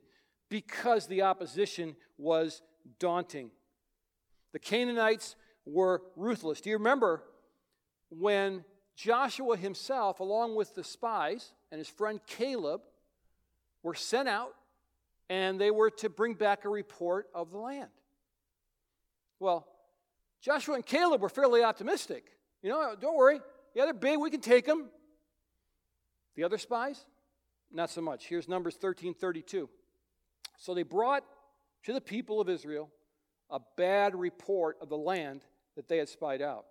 because 0.49 1.07
the 1.07 1.23
opposition 1.23 1.95
was 2.17 2.61
daunting. 2.99 3.49
The 4.53 4.59
Canaanites 4.59 5.35
were 5.65 6.03
ruthless. 6.15 6.61
Do 6.61 6.69
you 6.69 6.77
remember 6.77 7.23
when 8.09 8.63
Joshua 8.95 9.57
himself, 9.57 10.19
along 10.19 10.55
with 10.55 10.75
the 10.75 10.83
spies 10.83 11.53
and 11.71 11.79
his 11.79 11.87
friend 11.87 12.19
Caleb, 12.25 12.81
were 13.83 13.95
sent 13.95 14.27
out 14.27 14.53
and 15.29 15.59
they 15.59 15.71
were 15.71 15.89
to 15.89 16.09
bring 16.09 16.33
back 16.33 16.65
a 16.65 16.69
report 16.69 17.27
of 17.33 17.51
the 17.51 17.57
land? 17.57 17.89
Well, 19.39 19.67
Joshua 20.41 20.75
and 20.75 20.85
Caleb 20.85 21.21
were 21.21 21.29
fairly 21.29 21.63
optimistic. 21.63 22.25
You 22.61 22.69
know, 22.69 22.95
don't 22.99 23.15
worry. 23.15 23.39
Yeah, 23.75 23.85
they're 23.85 23.93
big. 23.93 24.19
We 24.19 24.29
can 24.29 24.41
take 24.41 24.65
them. 24.65 24.89
The 26.35 26.43
other 26.43 26.57
spies, 26.57 27.05
not 27.71 27.89
so 27.89 28.01
much. 28.01 28.27
Here's 28.27 28.47
Numbers 28.47 28.75
13 28.75 29.13
32. 29.13 29.69
So 30.57 30.73
they 30.73 30.83
brought 30.83 31.23
to 31.83 31.93
the 31.93 32.01
people 32.01 32.41
of 32.41 32.49
Israel 32.49 32.89
a 33.49 33.59
bad 33.75 34.15
report 34.15 34.77
of 34.81 34.89
the 34.89 34.97
land 34.97 35.41
that 35.75 35.87
they 35.87 35.97
had 35.97 36.09
spied 36.09 36.41
out, 36.41 36.65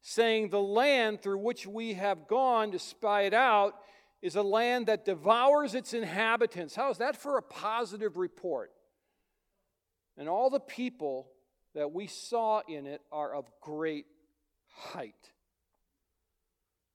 saying, 0.00 0.50
The 0.50 0.60
land 0.60 1.22
through 1.22 1.38
which 1.38 1.66
we 1.66 1.94
have 1.94 2.28
gone 2.28 2.72
to 2.72 2.78
spy 2.78 3.22
it 3.22 3.34
out 3.34 3.74
is 4.20 4.36
a 4.36 4.42
land 4.42 4.86
that 4.86 5.04
devours 5.04 5.74
its 5.74 5.94
inhabitants. 5.94 6.74
How 6.74 6.90
is 6.90 6.98
that 6.98 7.16
for 7.16 7.38
a 7.38 7.42
positive 7.42 8.16
report? 8.16 8.72
And 10.16 10.28
all 10.28 10.50
the 10.50 10.60
people 10.60 11.28
that 11.74 11.92
we 11.92 12.06
saw 12.08 12.60
in 12.68 12.86
it 12.86 13.00
are 13.12 13.34
of 13.34 13.48
great 13.60 14.06
height. 14.72 15.30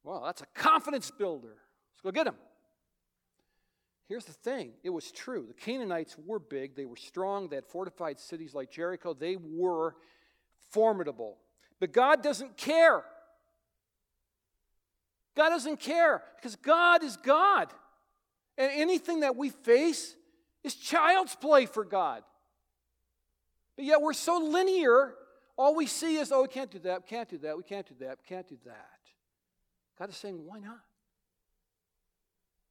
Well, 0.03 0.23
that's 0.25 0.41
a 0.41 0.45
confidence 0.53 1.09
builder. 1.11 1.55
Let's 1.93 2.01
go 2.03 2.11
get 2.11 2.25
them. 2.25 2.35
Here's 4.09 4.25
the 4.25 4.33
thing 4.33 4.73
it 4.83 4.89
was 4.89 5.11
true. 5.11 5.45
The 5.47 5.53
Canaanites 5.53 6.17
were 6.23 6.39
big, 6.39 6.75
they 6.75 6.85
were 6.85 6.97
strong, 6.97 7.47
they 7.47 7.55
had 7.55 7.65
fortified 7.65 8.19
cities 8.19 8.53
like 8.53 8.69
Jericho, 8.69 9.13
they 9.13 9.37
were 9.37 9.95
formidable. 10.69 11.37
But 11.79 11.93
God 11.93 12.21
doesn't 12.21 12.57
care. 12.57 13.03
God 15.35 15.49
doesn't 15.49 15.79
care 15.79 16.21
because 16.35 16.55
God 16.55 17.03
is 17.03 17.17
God. 17.17 17.69
And 18.57 18.71
anything 18.73 19.21
that 19.21 19.35
we 19.35 19.49
face 19.49 20.15
is 20.63 20.75
child's 20.75 21.35
play 21.35 21.65
for 21.65 21.83
God. 21.83 22.23
But 23.75 23.85
yet 23.85 24.01
we're 24.01 24.13
so 24.13 24.37
linear, 24.37 25.15
all 25.57 25.75
we 25.75 25.87
see 25.87 26.17
is, 26.17 26.31
oh, 26.31 26.43
we 26.43 26.47
can't 26.47 26.69
do 26.69 26.79
that, 26.79 27.01
we 27.03 27.07
can't 27.07 27.29
do 27.29 27.37
that, 27.39 27.57
we 27.57 27.63
can't 27.63 27.87
do 27.87 27.95
that, 27.99 28.17
we 28.21 28.27
can't 28.27 28.47
do 28.47 28.57
that. 28.65 28.99
God 29.97 30.09
is 30.09 30.15
saying, 30.15 30.45
why 30.45 30.59
not? 30.59 30.79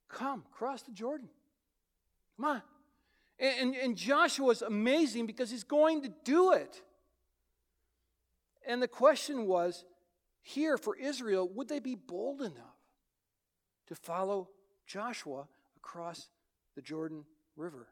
Come, 0.08 0.44
cross 0.52 0.82
the 0.82 0.92
Jordan. 0.92 1.28
Come 2.36 2.46
on. 2.46 2.62
And, 3.38 3.60
and, 3.60 3.74
and 3.76 3.96
Joshua 3.96 4.50
is 4.50 4.62
amazing 4.62 5.26
because 5.26 5.50
he's 5.50 5.64
going 5.64 6.02
to 6.02 6.12
do 6.24 6.52
it. 6.52 6.82
And 8.66 8.80
the 8.80 8.88
question 8.88 9.46
was 9.46 9.84
here 10.42 10.76
for 10.76 10.96
Israel, 10.96 11.48
would 11.54 11.68
they 11.68 11.78
be 11.78 11.94
bold 11.94 12.40
enough 12.42 12.78
to 13.86 13.94
follow 13.94 14.48
Joshua 14.86 15.46
across 15.76 16.28
the 16.74 16.82
Jordan 16.82 17.24
River? 17.56 17.88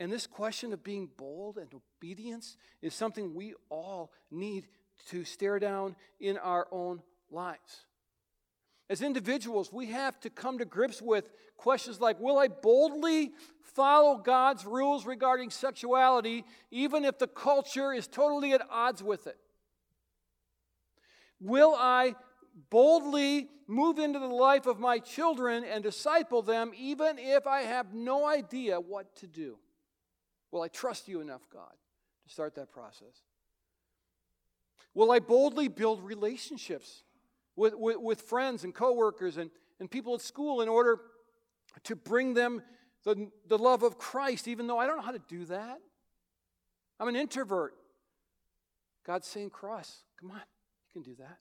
And 0.00 0.12
this 0.12 0.26
question 0.26 0.72
of 0.72 0.84
being 0.84 1.08
bold 1.16 1.58
and 1.58 1.68
obedience 1.74 2.56
is 2.82 2.94
something 2.94 3.34
we 3.34 3.54
all 3.68 4.12
need 4.30 4.68
to 5.10 5.24
stare 5.24 5.58
down 5.58 5.96
in 6.20 6.38
our 6.38 6.68
own 6.70 7.02
lives. 7.30 7.84
As 8.90 9.02
individuals, 9.02 9.72
we 9.72 9.86
have 9.86 10.18
to 10.20 10.30
come 10.30 10.58
to 10.58 10.64
grips 10.64 11.02
with 11.02 11.30
questions 11.56 12.00
like 12.00 12.18
Will 12.20 12.38
I 12.38 12.48
boldly 12.48 13.32
follow 13.60 14.16
God's 14.16 14.64
rules 14.64 15.04
regarding 15.04 15.50
sexuality, 15.50 16.44
even 16.70 17.04
if 17.04 17.18
the 17.18 17.26
culture 17.26 17.92
is 17.92 18.06
totally 18.06 18.52
at 18.52 18.62
odds 18.70 19.02
with 19.02 19.26
it? 19.26 19.36
Will 21.40 21.74
I 21.76 22.14
boldly 22.70 23.48
move 23.66 23.98
into 23.98 24.18
the 24.18 24.26
life 24.26 24.66
of 24.66 24.80
my 24.80 24.98
children 24.98 25.64
and 25.64 25.82
disciple 25.82 26.42
them, 26.42 26.72
even 26.76 27.18
if 27.18 27.46
I 27.46 27.62
have 27.62 27.94
no 27.94 28.26
idea 28.26 28.80
what 28.80 29.14
to 29.16 29.26
do? 29.26 29.58
Will 30.50 30.62
I 30.62 30.68
trust 30.68 31.08
you 31.08 31.20
enough, 31.20 31.42
God, 31.52 31.72
to 32.26 32.32
start 32.32 32.54
that 32.56 32.70
process? 32.72 33.22
Will 34.94 35.12
I 35.12 35.18
boldly 35.18 35.68
build 35.68 36.02
relationships 36.02 37.04
with, 37.54 37.74
with, 37.76 37.98
with 37.98 38.22
friends 38.22 38.64
and 38.64 38.74
coworkers 38.74 39.36
and, 39.36 39.50
and 39.78 39.90
people 39.90 40.14
at 40.14 40.22
school 40.22 40.60
in 40.62 40.68
order 40.68 40.98
to 41.84 41.94
bring 41.94 42.34
them 42.34 42.62
the, 43.04 43.30
the 43.46 43.58
love 43.58 43.82
of 43.82 43.98
Christ, 43.98 44.48
even 44.48 44.66
though 44.66 44.78
I 44.78 44.86
don't 44.86 44.96
know 44.96 45.02
how 45.02 45.12
to 45.12 45.22
do 45.28 45.44
that? 45.46 45.78
I'm 46.98 47.08
an 47.08 47.16
introvert. 47.16 47.74
God's 49.06 49.28
saying, 49.28 49.50
Cross, 49.50 50.02
come 50.18 50.30
on, 50.32 50.40
can 51.02 51.12
do 51.12 51.22
that. 51.22 51.38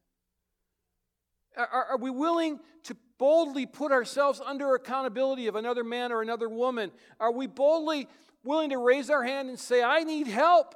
Are, 1.58 1.86
are, 1.92 1.98
we 1.98 2.12
willing 2.12 2.60
to 2.84 2.96
boldly 3.18 3.66
put 3.66 3.92
ourselves 3.92 4.40
under 4.46 4.76
accountability 4.76 5.48
of 5.48 5.56
another 5.56 5.84
man 5.84 6.12
or 6.12 6.22
another 6.22 6.48
woman? 6.48 6.92
Are 7.20 7.32
we 7.32 7.48
boldly 7.48 8.08
willing 8.44 8.70
to 8.70 8.78
raise 8.78 9.10
our 9.10 9.24
hand 9.24 9.50
and 9.50 9.60
say, 9.60 9.82
I 9.82 10.04
need 10.04 10.28
help? 10.28 10.76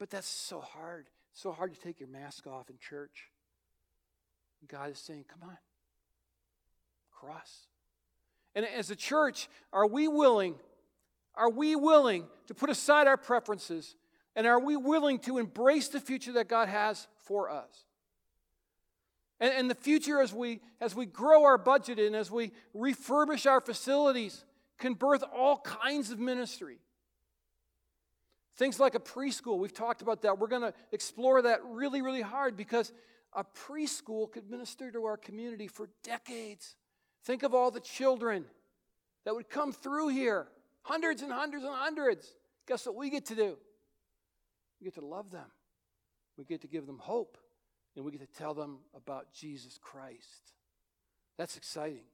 But 0.00 0.10
that's 0.10 0.26
so 0.26 0.60
hard. 0.60 1.06
so 1.32 1.52
hard 1.52 1.72
to 1.74 1.80
take 1.80 2.00
your 2.00 2.08
mask 2.08 2.46
off 2.46 2.68
in 2.70 2.76
church. 2.78 3.30
God 4.66 4.90
is 4.90 4.98
saying, 4.98 5.26
Come 5.28 5.48
on, 5.48 5.56
cross. 7.12 7.68
And 8.56 8.64
as 8.64 8.90
a 8.90 8.96
church, 8.96 9.48
are 9.72 9.86
we 9.86 10.08
willing? 10.08 10.54
Are 11.36 11.50
we 11.50 11.76
willing 11.76 12.26
to 12.46 12.54
put 12.54 12.70
aside 12.70 13.06
our 13.06 13.16
preferences? 13.16 13.94
And 14.36 14.46
are 14.46 14.58
we 14.60 14.76
willing 14.76 15.18
to 15.20 15.38
embrace 15.38 15.88
the 15.88 16.00
future 16.00 16.32
that 16.32 16.48
God 16.48 16.68
has 16.68 17.06
for 17.24 17.50
us? 17.50 17.84
And, 19.40 19.52
and 19.52 19.70
the 19.70 19.74
future 19.74 20.20
as 20.20 20.32
we 20.32 20.60
as 20.80 20.94
we 20.94 21.06
grow 21.06 21.44
our 21.44 21.58
budget 21.58 21.98
and 21.98 22.14
as 22.16 22.30
we 22.30 22.52
refurbish 22.74 23.50
our 23.50 23.60
facilities 23.60 24.44
can 24.78 24.94
birth 24.94 25.22
all 25.34 25.58
kinds 25.58 26.10
of 26.10 26.18
ministry. 26.18 26.78
Things 28.56 28.78
like 28.78 28.94
a 28.94 29.00
preschool, 29.00 29.58
we've 29.58 29.74
talked 29.74 30.02
about 30.02 30.22
that. 30.22 30.38
We're 30.38 30.46
going 30.46 30.62
to 30.62 30.74
explore 30.92 31.42
that 31.42 31.60
really, 31.64 32.02
really 32.02 32.22
hard 32.22 32.56
because 32.56 32.92
a 33.32 33.44
preschool 33.44 34.30
could 34.30 34.48
minister 34.48 34.92
to 34.92 35.04
our 35.04 35.16
community 35.16 35.66
for 35.66 35.88
decades. 36.04 36.76
Think 37.24 37.42
of 37.42 37.52
all 37.52 37.72
the 37.72 37.80
children 37.80 38.44
that 39.24 39.34
would 39.34 39.48
come 39.48 39.72
through 39.72 40.08
here 40.08 40.46
hundreds 40.82 41.22
and 41.22 41.32
hundreds 41.32 41.64
and 41.64 41.74
hundreds. 41.74 42.36
Guess 42.68 42.86
what 42.86 42.94
we 42.94 43.10
get 43.10 43.26
to 43.26 43.34
do? 43.34 43.56
We 44.80 44.84
get 44.84 44.94
to 44.94 45.04
love 45.04 45.30
them, 45.30 45.50
we 46.36 46.44
get 46.44 46.60
to 46.62 46.66
give 46.66 46.86
them 46.86 46.98
hope, 46.98 47.38
and 47.96 48.04
we 48.04 48.12
get 48.12 48.20
to 48.20 48.38
tell 48.38 48.54
them 48.54 48.78
about 48.94 49.32
Jesus 49.32 49.78
Christ. 49.80 50.52
That's 51.36 51.56
exciting. 51.56 52.04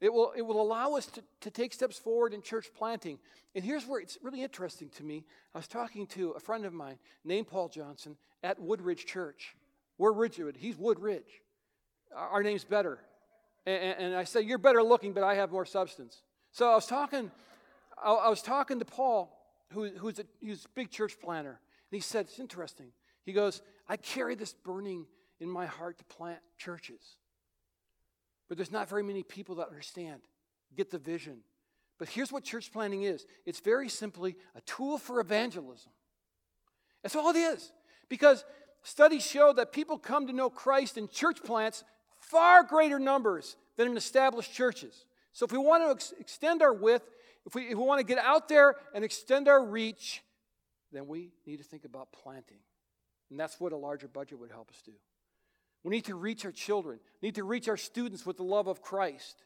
It 0.00 0.12
will, 0.12 0.32
it 0.36 0.42
will 0.42 0.60
allow 0.60 0.94
us 0.94 1.06
to, 1.06 1.22
to 1.40 1.50
take 1.50 1.72
steps 1.72 1.98
forward 1.98 2.34
in 2.34 2.42
church 2.42 2.66
planting. 2.76 3.18
And 3.54 3.64
here's 3.64 3.86
where 3.86 4.00
it's 4.00 4.18
really 4.22 4.42
interesting 4.42 4.90
to 4.96 5.04
me. 5.04 5.24
I 5.54 5.58
was 5.58 5.68
talking 5.68 6.06
to 6.08 6.32
a 6.32 6.40
friend 6.40 6.66
of 6.66 6.74
mine 6.74 6.98
named 7.24 7.46
Paul 7.46 7.68
Johnson 7.68 8.16
at 8.42 8.60
Woodridge 8.60 9.06
Church. 9.06 9.56
We're 9.96 10.12
Ridgewood, 10.12 10.56
he's 10.58 10.76
Woodridge. 10.76 11.42
Our 12.14 12.42
name's 12.42 12.64
better. 12.64 12.98
And, 13.64 13.98
and 13.98 14.14
I 14.14 14.24
said, 14.24 14.44
You're 14.44 14.58
better 14.58 14.82
looking, 14.82 15.12
but 15.12 15.22
I 15.22 15.34
have 15.34 15.50
more 15.50 15.64
substance. 15.64 16.22
So 16.52 16.70
I 16.70 16.74
was 16.74 16.86
talking, 16.86 17.30
I, 18.02 18.12
I 18.12 18.28
was 18.28 18.42
talking 18.42 18.78
to 18.78 18.84
Paul, 18.84 19.32
who, 19.72 19.88
who's, 19.88 20.18
a, 20.18 20.24
who's 20.40 20.64
a 20.64 20.68
big 20.74 20.90
church 20.90 21.18
planter. 21.20 21.50
And 21.90 21.96
he 21.96 22.00
said, 22.00 22.26
It's 22.26 22.38
interesting. 22.38 22.92
He 23.24 23.32
goes, 23.32 23.62
I 23.88 23.96
carry 23.96 24.34
this 24.34 24.52
burning 24.52 25.06
in 25.40 25.48
my 25.48 25.66
heart 25.66 25.98
to 25.98 26.04
plant 26.04 26.38
churches. 26.58 27.16
But 28.48 28.56
there's 28.56 28.72
not 28.72 28.88
very 28.88 29.02
many 29.02 29.22
people 29.22 29.56
that 29.56 29.68
understand, 29.68 30.22
get 30.76 30.90
the 30.90 30.98
vision. 30.98 31.38
But 31.98 32.08
here's 32.08 32.30
what 32.30 32.44
church 32.44 32.72
planting 32.72 33.02
is 33.02 33.26
it's 33.44 33.60
very 33.60 33.88
simply 33.88 34.36
a 34.54 34.60
tool 34.62 34.98
for 34.98 35.20
evangelism. 35.20 35.92
That's 37.02 37.16
all 37.16 37.30
it 37.30 37.36
is. 37.36 37.72
Because 38.08 38.44
studies 38.82 39.26
show 39.26 39.52
that 39.54 39.72
people 39.72 39.98
come 39.98 40.26
to 40.26 40.32
know 40.32 40.50
Christ 40.50 40.96
in 40.96 41.08
church 41.08 41.42
plants 41.42 41.84
far 42.20 42.62
greater 42.62 42.98
numbers 42.98 43.56
than 43.76 43.88
in 43.88 43.96
established 43.96 44.52
churches. 44.52 45.04
So 45.32 45.44
if 45.44 45.52
we 45.52 45.58
want 45.58 45.82
to 45.84 45.90
ex- 45.90 46.14
extend 46.18 46.62
our 46.62 46.72
width, 46.72 47.08
if 47.46 47.54
we, 47.54 47.62
if 47.62 47.78
we 47.78 47.84
want 47.84 48.00
to 48.00 48.04
get 48.04 48.18
out 48.18 48.48
there 48.48 48.74
and 48.92 49.04
extend 49.04 49.46
our 49.48 49.64
reach, 49.64 50.22
then 50.92 51.06
we 51.06 51.30
need 51.46 51.58
to 51.58 51.64
think 51.64 51.84
about 51.84 52.12
planting. 52.12 52.58
And 53.30 53.38
that's 53.38 53.60
what 53.60 53.72
a 53.72 53.76
larger 53.76 54.08
budget 54.08 54.38
would 54.38 54.50
help 54.50 54.70
us 54.70 54.82
do. 54.84 54.92
We 55.84 55.90
need 55.90 56.06
to 56.06 56.16
reach 56.16 56.44
our 56.44 56.52
children, 56.52 56.98
we 57.22 57.28
need 57.28 57.36
to 57.36 57.44
reach 57.44 57.68
our 57.68 57.76
students 57.76 58.26
with 58.26 58.36
the 58.36 58.42
love 58.42 58.66
of 58.66 58.82
Christ. 58.82 59.44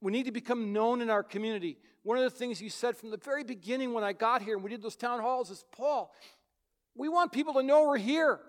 We 0.00 0.10
need 0.10 0.24
to 0.24 0.32
become 0.32 0.72
known 0.72 1.00
in 1.00 1.10
our 1.10 1.22
community. 1.22 1.78
One 2.02 2.18
of 2.18 2.24
the 2.24 2.30
things 2.30 2.60
you 2.60 2.70
said 2.70 2.96
from 2.96 3.10
the 3.10 3.16
very 3.18 3.44
beginning 3.44 3.92
when 3.92 4.02
I 4.02 4.12
got 4.12 4.42
here 4.42 4.56
and 4.56 4.64
we 4.64 4.70
did 4.70 4.82
those 4.82 4.96
town 4.96 5.20
halls 5.20 5.48
is 5.48 5.64
Paul, 5.70 6.12
we 6.96 7.08
want 7.08 7.30
people 7.30 7.54
to 7.54 7.62
know 7.62 7.86
we're 7.86 7.98
here. 7.98 8.40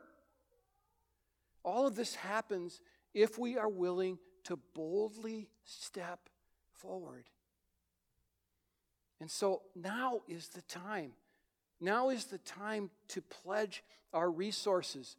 All 1.63 1.86
of 1.86 1.96
this 1.96 2.16
happens 2.16 2.82
if 3.13 3.38
we 3.38 3.58
are 3.58 3.70
willing 3.70 4.18
to 4.46 4.58
boldly 4.74 5.48
step 5.63 6.28
forward. 6.74 7.26
And 9.24 9.32
so 9.32 9.62
now 9.74 10.20
is 10.28 10.50
the 10.50 10.64
time. 10.64 11.14
Now 11.80 12.10
is 12.10 12.26
the 12.26 12.40
time 12.40 12.90
to 13.08 13.22
pledge 13.22 13.82
our 14.12 14.30
resources, 14.30 15.16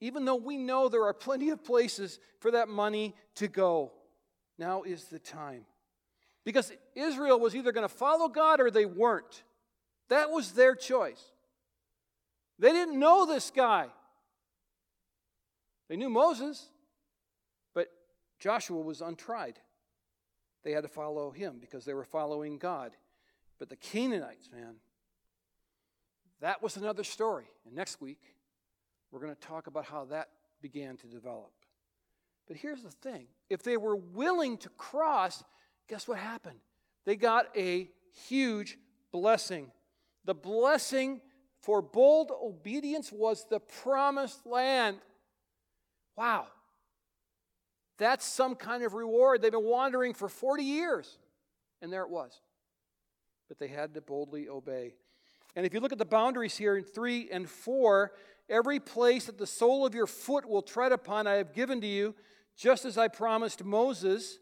even 0.00 0.24
though 0.24 0.34
we 0.34 0.56
know 0.56 0.88
there 0.88 1.04
are 1.04 1.14
plenty 1.14 1.50
of 1.50 1.62
places 1.62 2.18
for 2.40 2.50
that 2.50 2.68
money 2.68 3.14
to 3.36 3.46
go. 3.46 3.92
Now 4.58 4.82
is 4.82 5.04
the 5.04 5.20
time. 5.20 5.66
Because 6.44 6.72
Israel 6.96 7.38
was 7.38 7.54
either 7.54 7.70
going 7.70 7.86
to 7.86 7.94
follow 7.94 8.26
God 8.26 8.60
or 8.60 8.72
they 8.72 8.86
weren't. 8.86 9.44
That 10.08 10.32
was 10.32 10.50
their 10.50 10.74
choice. 10.74 11.22
They 12.58 12.72
didn't 12.72 12.98
know 12.98 13.24
this 13.24 13.52
guy. 13.52 13.86
They 15.88 15.94
knew 15.94 16.10
Moses, 16.10 16.70
but 17.72 17.86
Joshua 18.40 18.80
was 18.80 19.00
untried. 19.00 19.60
They 20.64 20.72
had 20.72 20.82
to 20.82 20.88
follow 20.88 21.30
him 21.30 21.58
because 21.60 21.84
they 21.84 21.94
were 21.94 22.04
following 22.04 22.58
God. 22.58 22.96
But 23.58 23.68
the 23.68 23.76
Canaanites, 23.76 24.48
man, 24.52 24.76
that 26.40 26.62
was 26.62 26.76
another 26.76 27.04
story. 27.04 27.46
And 27.64 27.74
next 27.74 28.00
week, 28.00 28.20
we're 29.10 29.20
going 29.20 29.34
to 29.34 29.40
talk 29.40 29.66
about 29.66 29.84
how 29.84 30.04
that 30.06 30.28
began 30.60 30.96
to 30.98 31.06
develop. 31.06 31.52
But 32.46 32.56
here's 32.56 32.82
the 32.82 32.90
thing 32.90 33.26
if 33.48 33.62
they 33.62 33.76
were 33.76 33.96
willing 33.96 34.58
to 34.58 34.68
cross, 34.70 35.42
guess 35.88 36.06
what 36.06 36.18
happened? 36.18 36.58
They 37.04 37.16
got 37.16 37.46
a 37.56 37.90
huge 38.28 38.78
blessing. 39.12 39.70
The 40.24 40.34
blessing 40.34 41.20
for 41.60 41.80
bold 41.80 42.30
obedience 42.30 43.12
was 43.12 43.46
the 43.48 43.60
promised 43.60 44.46
land. 44.46 44.98
Wow. 46.16 46.46
That's 47.98 48.24
some 48.24 48.54
kind 48.54 48.82
of 48.82 48.94
reward. 48.94 49.40
They've 49.40 49.52
been 49.52 49.64
wandering 49.64 50.14
for 50.14 50.28
40 50.28 50.64
years, 50.64 51.18
and 51.80 51.92
there 51.92 52.02
it 52.02 52.10
was. 52.10 52.40
But 53.54 53.68
they 53.68 53.72
had 53.72 53.94
to 53.94 54.00
boldly 54.00 54.48
obey. 54.48 54.94
And 55.54 55.64
if 55.64 55.72
you 55.72 55.78
look 55.78 55.92
at 55.92 55.98
the 55.98 56.04
boundaries 56.04 56.56
here 56.56 56.76
in 56.76 56.82
3 56.82 57.28
and 57.30 57.48
4, 57.48 58.10
every 58.48 58.80
place 58.80 59.26
that 59.26 59.38
the 59.38 59.46
sole 59.46 59.86
of 59.86 59.94
your 59.94 60.08
foot 60.08 60.48
will 60.48 60.60
tread 60.60 60.90
upon, 60.90 61.28
I 61.28 61.34
have 61.34 61.52
given 61.52 61.80
to 61.80 61.86
you, 61.86 62.16
just 62.56 62.84
as 62.84 62.98
I 62.98 63.06
promised 63.06 63.62
Moses, 63.62 64.40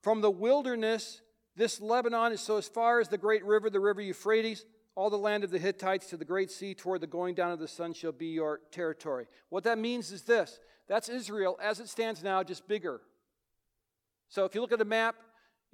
from 0.00 0.22
the 0.22 0.30
wilderness, 0.30 1.20
this 1.54 1.78
Lebanon 1.78 2.32
is 2.32 2.40
so 2.40 2.56
as 2.56 2.66
far 2.66 3.00
as 3.00 3.08
the 3.08 3.18
great 3.18 3.44
river, 3.44 3.68
the 3.68 3.80
river 3.80 4.00
Euphrates, 4.00 4.64
all 4.94 5.10
the 5.10 5.18
land 5.18 5.44
of 5.44 5.50
the 5.50 5.58
Hittites 5.58 6.06
to 6.06 6.16
the 6.16 6.24
great 6.24 6.50
sea 6.50 6.72
toward 6.72 7.02
the 7.02 7.06
going 7.06 7.34
down 7.34 7.50
of 7.50 7.58
the 7.58 7.68
sun 7.68 7.92
shall 7.92 8.12
be 8.12 8.28
your 8.28 8.60
territory. 8.70 9.26
What 9.50 9.64
that 9.64 9.76
means 9.76 10.10
is 10.10 10.22
this 10.22 10.58
that's 10.88 11.10
Israel 11.10 11.58
as 11.62 11.80
it 11.80 11.90
stands 11.90 12.22
now, 12.22 12.42
just 12.42 12.66
bigger. 12.66 13.02
So 14.30 14.46
if 14.46 14.54
you 14.54 14.62
look 14.62 14.72
at 14.72 14.78
the 14.78 14.86
map, 14.86 15.16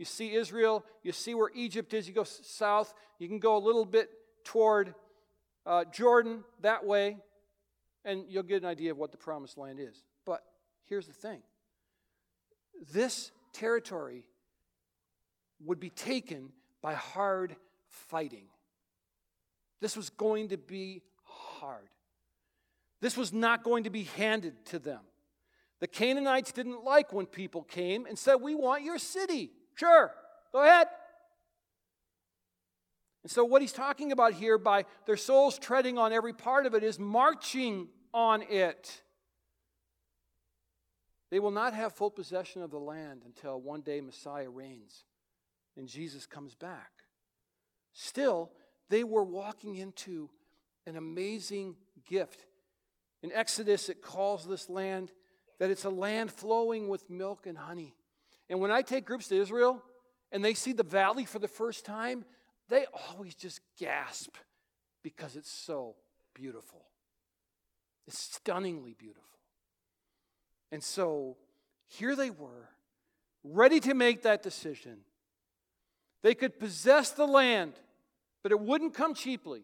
you 0.01 0.07
see 0.07 0.33
Israel, 0.33 0.83
you 1.03 1.13
see 1.13 1.35
where 1.35 1.51
Egypt 1.55 1.93
is, 1.93 2.09
you 2.09 2.15
go 2.15 2.25
south, 2.25 2.95
you 3.19 3.29
can 3.29 3.39
go 3.39 3.59
a 3.59 3.61
little 3.61 3.85
bit 3.85 4.09
toward 4.45 4.95
uh, 5.67 5.85
Jordan 5.93 6.43
that 6.63 6.87
way, 6.87 7.19
and 8.07 8.25
you'll 8.27 8.43
get 8.43 8.63
an 8.63 8.69
idea 8.69 8.93
of 8.93 8.97
what 8.97 9.13
the 9.13 9.19
promised 9.19 9.59
land 9.59 9.79
is. 9.79 10.03
But 10.25 10.43
here's 10.87 11.07
the 11.07 11.13
thing 11.13 11.43
this 12.95 13.31
territory 13.53 14.25
would 15.67 15.79
be 15.79 15.91
taken 15.91 16.49
by 16.81 16.95
hard 16.95 17.55
fighting. 17.87 18.47
This 19.83 19.99
was 19.99 20.09
going 20.09 20.49
to 20.49 20.57
be 20.57 21.03
hard. 21.25 21.91
This 23.03 23.19
was 23.19 23.35
not 23.35 23.65
going 23.65 23.85
to 23.85 23.91
be 23.91 24.05
handed 24.05 24.65
to 24.67 24.79
them. 24.79 25.01
The 25.81 25.89
Canaanites 25.89 26.53
didn't 26.53 26.85
like 26.85 27.13
when 27.13 27.27
people 27.27 27.65
came 27.65 28.07
and 28.07 28.19
said, 28.19 28.37
We 28.37 28.55
want 28.55 28.83
your 28.83 28.97
city. 28.97 29.51
Sure, 29.75 30.13
go 30.53 30.63
ahead. 30.63 30.89
And 33.23 33.31
so, 33.31 33.45
what 33.45 33.61
he's 33.61 33.73
talking 33.73 34.13
about 34.13 34.33
here 34.33 34.59
by 34.59 34.87
their 35.07 35.17
souls 35.17 35.59
treading 35.59 35.99
on 35.99 36.13
every 36.13 36.33
part 36.33 36.67
of 36.67 36.75
it 36.75 36.83
is 36.83 36.99
marching 36.99 37.89
on 38.15 38.43
it. 38.43 39.03
They 41.31 41.39
will 41.39 41.51
not 41.51 41.75
have 41.75 41.93
full 41.93 42.11
possession 42.11 42.63
of 42.63 42.71
the 42.71 42.79
land 42.79 43.23
until 43.25 43.61
one 43.61 43.83
day 43.83 44.01
Messiah 44.01 44.51
reigns 44.51 45.05
and 45.77 45.89
Jesus 45.89 46.27
comes 46.27 46.55
back. 46.55 46.91
Still, 47.93 48.51
they 48.89 49.05
were 49.05 49.23
walking 49.23 49.77
into 49.77 50.29
an 50.87 50.97
amazing 50.97 51.77
gift. 52.09 52.47
In 53.23 53.31
Exodus, 53.33 53.89
it 53.89 54.03
calls 54.03 54.47
this 54.47 54.69
land 54.69 55.13
that 55.59 55.71
it's 55.71 55.85
a 55.85 55.91
land 55.91 56.33
flowing 56.33 56.89
with 56.89 57.09
milk 57.11 57.47
and 57.47 57.57
honey. 57.57 57.95
And 58.51 58.61
when 58.61 58.73
I 58.73 58.83
take 58.83 59.07
groups 59.07 59.29
to 59.29 59.41
Israel 59.41 59.81
and 60.33 60.45
they 60.45 60.55
see 60.55 60.73
the 60.73 60.83
valley 60.83 61.25
for 61.25 61.39
the 61.39 61.49
first 61.49 61.87
time, 61.87 62.25
they 62.69 62.85
always 63.09 63.35
just 63.35 63.61
gasp 63.79 64.35
because 65.03 65.37
it's 65.37 65.51
so 65.51 65.95
beautiful. 66.35 66.85
It's 68.09 68.19
stunningly 68.19 68.95
beautiful. 68.99 69.25
And 70.73 70.83
so 70.83 71.37
here 71.87 72.17
they 72.17 72.31
were, 72.31 72.69
ready 73.45 73.81
to 73.81 73.95
make 73.95 74.23
that 74.23 74.43
decision. 74.43 74.99
They 76.23 76.35
could 76.35 76.59
possess 76.59 77.11
the 77.11 77.27
land, 77.27 77.75
but 78.43 78.53
it 78.53 78.61
wouldn't 78.61 78.95
come 78.95 79.15
cheaply. 79.15 79.63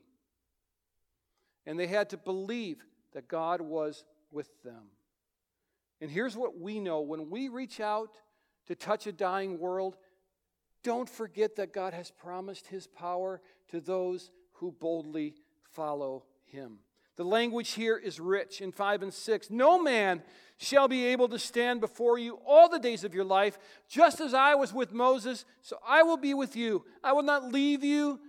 And 1.67 1.79
they 1.79 1.89
had 1.89 2.11
to 2.11 2.17
believe 2.17 2.85
that 3.13 3.27
God 3.27 3.61
was 3.61 4.05
with 4.31 4.49
them. 4.63 4.91
And 6.01 6.11
here's 6.11 6.37
what 6.37 6.59
we 6.59 6.79
know 6.79 7.01
when 7.01 7.31
we 7.31 7.49
reach 7.49 7.81
out 7.81 8.17
to 8.67 8.75
touch 8.75 9.07
a 9.07 9.13
dying 9.13 9.59
world, 9.59 9.97
don't 10.83 11.09
forget 11.09 11.57
that 11.57 11.73
God 11.73 11.93
has 11.95 12.11
promised 12.11 12.69
his 12.69 12.87
power 12.87 13.41
to 13.69 13.81
those 13.81 14.31
who 14.55 14.73
boldly 14.73 15.35
follow 15.73 16.25
him. 16.45 16.79
The 17.17 17.25
language 17.25 17.73
here 17.73 17.97
is 17.97 18.21
rich 18.21 18.61
in 18.61 18.73
5 18.73 19.03
and 19.03 19.13
6. 19.13 19.51
No 19.51 19.83
man 19.83 20.23
shall 20.59 20.87
be 20.87 21.07
able 21.07 21.29
to 21.29 21.39
stand 21.39 21.81
before 21.81 22.19
you 22.19 22.39
all 22.47 22.69
the 22.69 22.79
days 22.79 23.05
of 23.05 23.15
your 23.15 23.25
life, 23.25 23.59
just 23.89 24.21
as 24.21 24.35
I 24.35 24.55
was 24.55 24.73
with 24.73 24.93
Moses, 24.93 25.45
so 25.63 25.79
I 25.87 26.03
will 26.03 26.19
be 26.19 26.35
with 26.35 26.57
you. 26.57 26.85
I 27.03 27.13
will 27.13 27.23
not 27.23 27.51
leave 27.51 27.83
you 27.83 28.21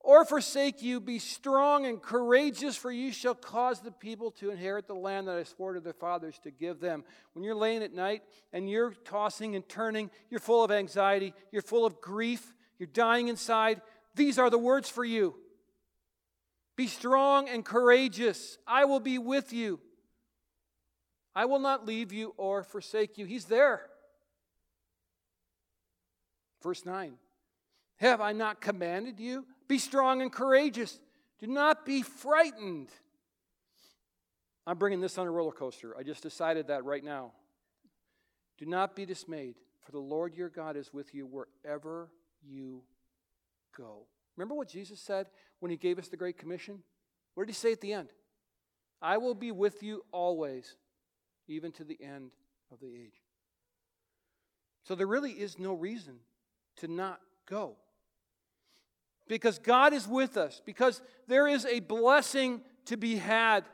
or 0.00 0.24
forsake 0.24 0.82
you. 0.82 1.00
Be 1.00 1.18
strong 1.18 1.86
and 1.86 2.02
courageous, 2.02 2.76
for 2.76 2.90
you 2.90 3.12
shall 3.12 3.34
cause 3.34 3.80
the 3.80 3.92
people 3.92 4.30
to 4.32 4.50
inherit 4.50 4.86
the 4.86 4.94
land 4.94 5.28
that 5.28 5.36
I 5.36 5.44
swore 5.44 5.74
to 5.74 5.80
their 5.80 5.92
fathers 5.92 6.38
to 6.44 6.50
give 6.50 6.80
them. 6.80 7.04
When 7.34 7.44
you're 7.44 7.54
laying 7.54 7.82
at 7.82 7.94
night 7.94 8.22
and 8.52 8.68
you're 8.68 8.92
tossing 9.04 9.54
and 9.54 9.68
turning, 9.68 10.10
you're 10.30 10.40
full 10.40 10.64
of 10.64 10.70
anxiety, 10.70 11.34
you're 11.52 11.62
full 11.62 11.84
of 11.84 12.00
grief, 12.00 12.54
you're 12.78 12.88
dying 12.88 13.28
inside, 13.28 13.82
these 14.14 14.38
are 14.38 14.50
the 14.50 14.58
words 14.58 14.88
for 14.88 15.04
you. 15.04 15.34
Be 16.76 16.86
strong 16.86 17.48
and 17.48 17.64
courageous. 17.64 18.58
I 18.66 18.86
will 18.86 19.00
be 19.00 19.18
with 19.18 19.52
you. 19.52 19.80
I 21.34 21.44
will 21.44 21.58
not 21.58 21.86
leave 21.86 22.12
you 22.12 22.34
or 22.36 22.64
forsake 22.64 23.18
you. 23.18 23.26
He's 23.26 23.44
there. 23.44 23.82
Verse 26.62 26.84
9 26.84 27.14
Have 27.96 28.20
I 28.20 28.32
not 28.32 28.60
commanded 28.60 29.20
you? 29.20 29.44
Be 29.70 29.78
strong 29.78 30.20
and 30.20 30.32
courageous. 30.32 30.98
Do 31.38 31.46
not 31.46 31.86
be 31.86 32.02
frightened. 32.02 32.88
I'm 34.66 34.78
bringing 34.78 35.00
this 35.00 35.16
on 35.16 35.28
a 35.28 35.30
roller 35.30 35.52
coaster. 35.52 35.96
I 35.96 36.02
just 36.02 36.24
decided 36.24 36.66
that 36.66 36.84
right 36.84 37.04
now. 37.04 37.30
Do 38.58 38.66
not 38.66 38.96
be 38.96 39.06
dismayed, 39.06 39.54
for 39.82 39.92
the 39.92 40.00
Lord 40.00 40.34
your 40.34 40.48
God 40.48 40.76
is 40.76 40.92
with 40.92 41.14
you 41.14 41.24
wherever 41.24 42.10
you 42.42 42.82
go. 43.78 44.06
Remember 44.36 44.56
what 44.56 44.66
Jesus 44.66 45.00
said 45.00 45.28
when 45.60 45.70
he 45.70 45.76
gave 45.76 46.00
us 46.00 46.08
the 46.08 46.16
Great 46.16 46.36
Commission? 46.36 46.82
What 47.34 47.46
did 47.46 47.52
he 47.52 47.56
say 47.56 47.70
at 47.70 47.80
the 47.80 47.92
end? 47.92 48.08
I 49.00 49.18
will 49.18 49.36
be 49.36 49.52
with 49.52 49.84
you 49.84 50.04
always, 50.10 50.74
even 51.46 51.70
to 51.72 51.84
the 51.84 51.98
end 52.02 52.32
of 52.72 52.80
the 52.80 52.92
age. 52.92 53.22
So 54.82 54.96
there 54.96 55.06
really 55.06 55.30
is 55.30 55.60
no 55.60 55.74
reason 55.74 56.16
to 56.78 56.88
not 56.88 57.20
go. 57.46 57.76
Because 59.30 59.60
God 59.60 59.92
is 59.92 60.08
with 60.08 60.36
us, 60.36 60.60
because 60.66 61.00
there 61.28 61.46
is 61.46 61.64
a 61.64 61.78
blessing 61.78 62.62
to 62.86 62.96
be 62.96 63.14
had. 63.14 63.64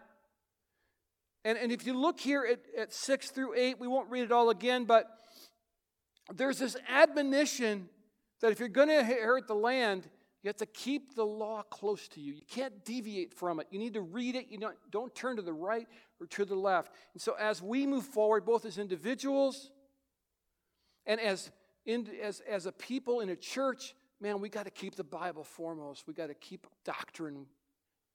And, 1.47 1.57
and 1.57 1.73
if 1.73 1.87
you 1.87 1.99
look 1.99 2.21
here 2.21 2.45
at, 2.45 2.61
at 2.79 2.93
6 2.93 3.31
through 3.31 3.55
8, 3.55 3.81
we 3.81 3.89
won't 3.89 4.11
read 4.11 4.25
it 4.25 4.33
all 4.33 4.51
again, 4.51 4.85
but 4.85 5.09
there's 6.35 6.59
this 6.59 6.77
admonition 6.91 7.89
that 8.43 8.53
if 8.53 8.61
you're 8.61 8.69
going 8.69 8.89
to 8.89 8.99
inherit 8.99 9.47
the 9.47 9.55
land, 9.55 10.07
you 10.43 10.49
have 10.49 10.59
to 10.59 10.67
keep 10.67 11.15
the 11.15 11.25
law 11.25 11.63
close 11.63 12.07
to 12.09 12.21
you. 12.21 12.35
You 12.35 12.45
can't 12.47 12.85
deviate 12.85 13.33
from 13.33 13.59
it. 13.59 13.67
You 13.71 13.79
need 13.79 13.95
to 13.95 14.03
read 14.03 14.37
it. 14.37 14.49
You 14.51 14.59
don't, 14.59 14.77
don't 14.91 15.15
turn 15.15 15.37
to 15.37 15.43
the 15.43 15.55
right 15.55 15.89
or 16.21 16.27
to 16.27 16.45
the 16.45 16.55
left. 16.55 16.93
And 17.15 17.23
so, 17.23 17.35
as 17.41 17.63
we 17.63 17.87
move 17.87 18.05
forward, 18.05 18.45
both 18.45 18.67
as 18.67 18.77
individuals 18.77 19.71
and 21.07 21.19
as 21.19 21.51
in, 21.87 22.09
as, 22.23 22.43
as 22.47 22.67
a 22.67 22.73
people 22.73 23.21
in 23.21 23.31
a 23.31 23.37
church, 23.37 23.95
man, 24.21 24.41
we 24.41 24.49
got 24.49 24.65
to 24.65 24.71
keep 24.71 24.95
the 24.95 25.05
Bible 25.05 25.45
foremost. 25.45 26.07
We 26.07 26.15
got 26.15 26.29
to 26.29 26.35
keep 26.35 26.67
doctrine 26.85 27.47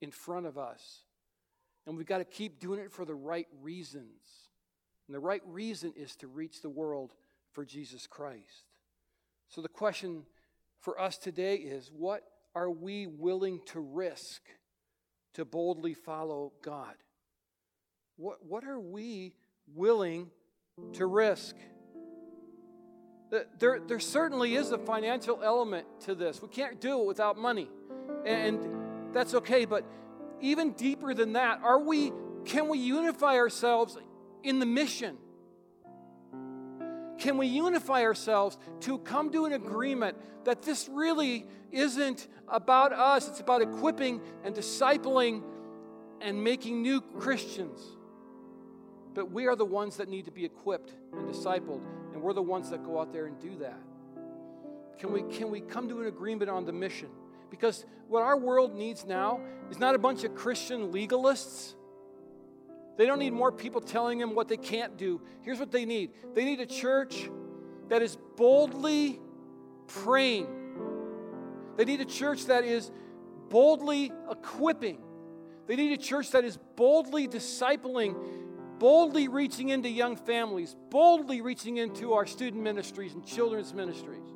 in 0.02 0.12
front 0.12 0.46
of 0.46 0.58
us. 0.58 1.04
And 1.86 1.98
we've 1.98 2.08
got 2.08 2.20
to 2.20 2.26
keep 2.26 2.60
doing 2.60 2.80
it 2.80 2.92
for 2.92 3.06
the 3.06 3.16
right 3.16 3.48
reasons. 3.62 4.22
And 5.08 5.16
the 5.16 5.20
right 5.20 5.42
reason 5.46 5.94
is 5.96 6.16
to 6.18 6.28
reach 6.28 6.62
the 6.62 6.70
world 6.70 7.14
for 7.52 7.66
Jesus 7.66 8.08
Christ. 8.08 8.66
So 9.50 9.62
the 9.62 9.70
question 9.70 10.24
for 10.80 11.00
us 11.00 11.18
today 11.18 11.56
is 11.56 11.92
what 11.94 12.24
are 12.56 12.70
we 12.70 13.08
willing 13.08 13.62
to 13.68 13.80
risk 13.80 14.42
to 15.34 15.46
boldly 15.46 15.94
follow 15.94 16.54
God? 16.62 16.96
What, 18.18 18.46
what 18.46 18.64
are 18.64 18.80
we 18.80 19.34
willing 19.74 20.30
to 20.94 21.06
risk? 21.06 21.56
There, 23.32 23.80
there 23.80 24.00
certainly 24.00 24.56
is 24.56 24.72
a 24.72 24.78
financial 24.78 25.42
element 25.42 25.88
to 26.02 26.16
this. 26.16 26.42
We 26.42 26.50
can't 26.50 26.82
do 26.82 27.00
it 27.02 27.06
without 27.06 27.38
money. 27.38 27.70
And 28.26 29.14
that's 29.14 29.34
okay, 29.36 29.64
but 29.64 29.86
even 30.42 30.74
deeper 30.74 31.14
than 31.14 31.34
that, 31.34 31.62
are 31.64 31.80
we 31.80 32.12
can 32.44 32.68
we 32.68 32.80
unify 32.80 33.36
ourselves 33.36 33.98
in 34.44 34.60
the 34.60 34.66
mission? 34.66 35.18
Can 37.20 37.38
we 37.38 37.46
unify 37.48 38.04
ourselves 38.04 38.58
to 38.82 38.98
come 38.98 39.32
to 39.32 39.46
an 39.46 39.54
agreement 39.54 40.18
that 40.44 40.64
this 40.64 40.90
really 40.92 41.46
isn't 41.72 42.28
about 42.48 42.94
us, 42.94 43.28
it's 43.28 43.40
about 43.40 43.62
equipping 43.62 44.22
and 44.44 44.56
discipling 44.56 45.44
and 46.20 46.44
making 46.44 46.82
new 46.82 47.00
Christians? 47.00 47.80
But 49.14 49.32
we 49.32 49.46
are 49.48 49.56
the 49.56 49.66
ones 49.66 49.98
that 49.98 50.10
need 50.10 50.26
to 50.26 50.32
be 50.32 50.46
equipped 50.46 50.94
and 51.14 51.30
discipled, 51.30 51.82
and 52.22 52.28
we're 52.28 52.34
the 52.34 52.42
ones 52.44 52.70
that 52.70 52.84
go 52.86 53.00
out 53.00 53.12
there 53.12 53.26
and 53.26 53.40
do 53.40 53.56
that. 53.58 53.80
Can 55.00 55.12
we, 55.12 55.24
can 55.24 55.50
we 55.50 55.60
come 55.60 55.90
to 55.90 56.02
an 56.02 56.06
agreement 56.08 56.52
on 56.52 56.66
the 56.66 56.72
mission? 56.72 57.10
Because 57.50 57.84
what 58.08 58.22
our 58.22 58.38
world 58.38 58.76
needs 58.76 59.08
now 59.08 59.40
is 59.72 59.80
not 59.80 59.96
a 59.96 59.98
bunch 59.98 60.24
of 60.24 60.36
Christian 60.36 60.92
legalists. 60.92 61.74
They 62.96 63.08
don't 63.08 63.18
need 63.18 63.34
more 63.34 63.52
people 63.52 63.82
telling 63.82 64.20
them 64.20 64.36
what 64.36 64.50
they 64.50 64.58
can't 64.58 64.98
do. 64.98 65.20
Here's 65.42 65.58
what 65.58 65.72
they 65.72 65.84
need 65.84 66.12
they 66.36 66.46
need 66.46 66.60
a 66.60 66.68
church 66.68 67.28
that 67.90 68.04
is 68.04 68.20
boldly 68.38 69.20
praying, 69.88 70.46
they 71.76 71.86
need 71.86 72.02
a 72.02 72.06
church 72.06 72.46
that 72.46 72.66
is 72.66 72.92
boldly 73.50 74.12
equipping, 74.30 75.00
they 75.66 75.76
need 75.76 75.94
a 75.94 76.04
church 76.04 76.30
that 76.32 76.44
is 76.44 76.60
boldly 76.76 77.28
discipling 77.28 78.16
boldly 78.82 79.28
reaching 79.28 79.70
into 79.70 79.88
young 79.88 80.16
families, 80.16 80.76
boldly 80.90 81.40
reaching 81.40 81.78
into 81.78 82.14
our 82.14 82.26
student 82.26 82.64
ministries 82.64 83.14
and 83.14 83.24
children's 83.24 83.76
ministries, 83.76 84.28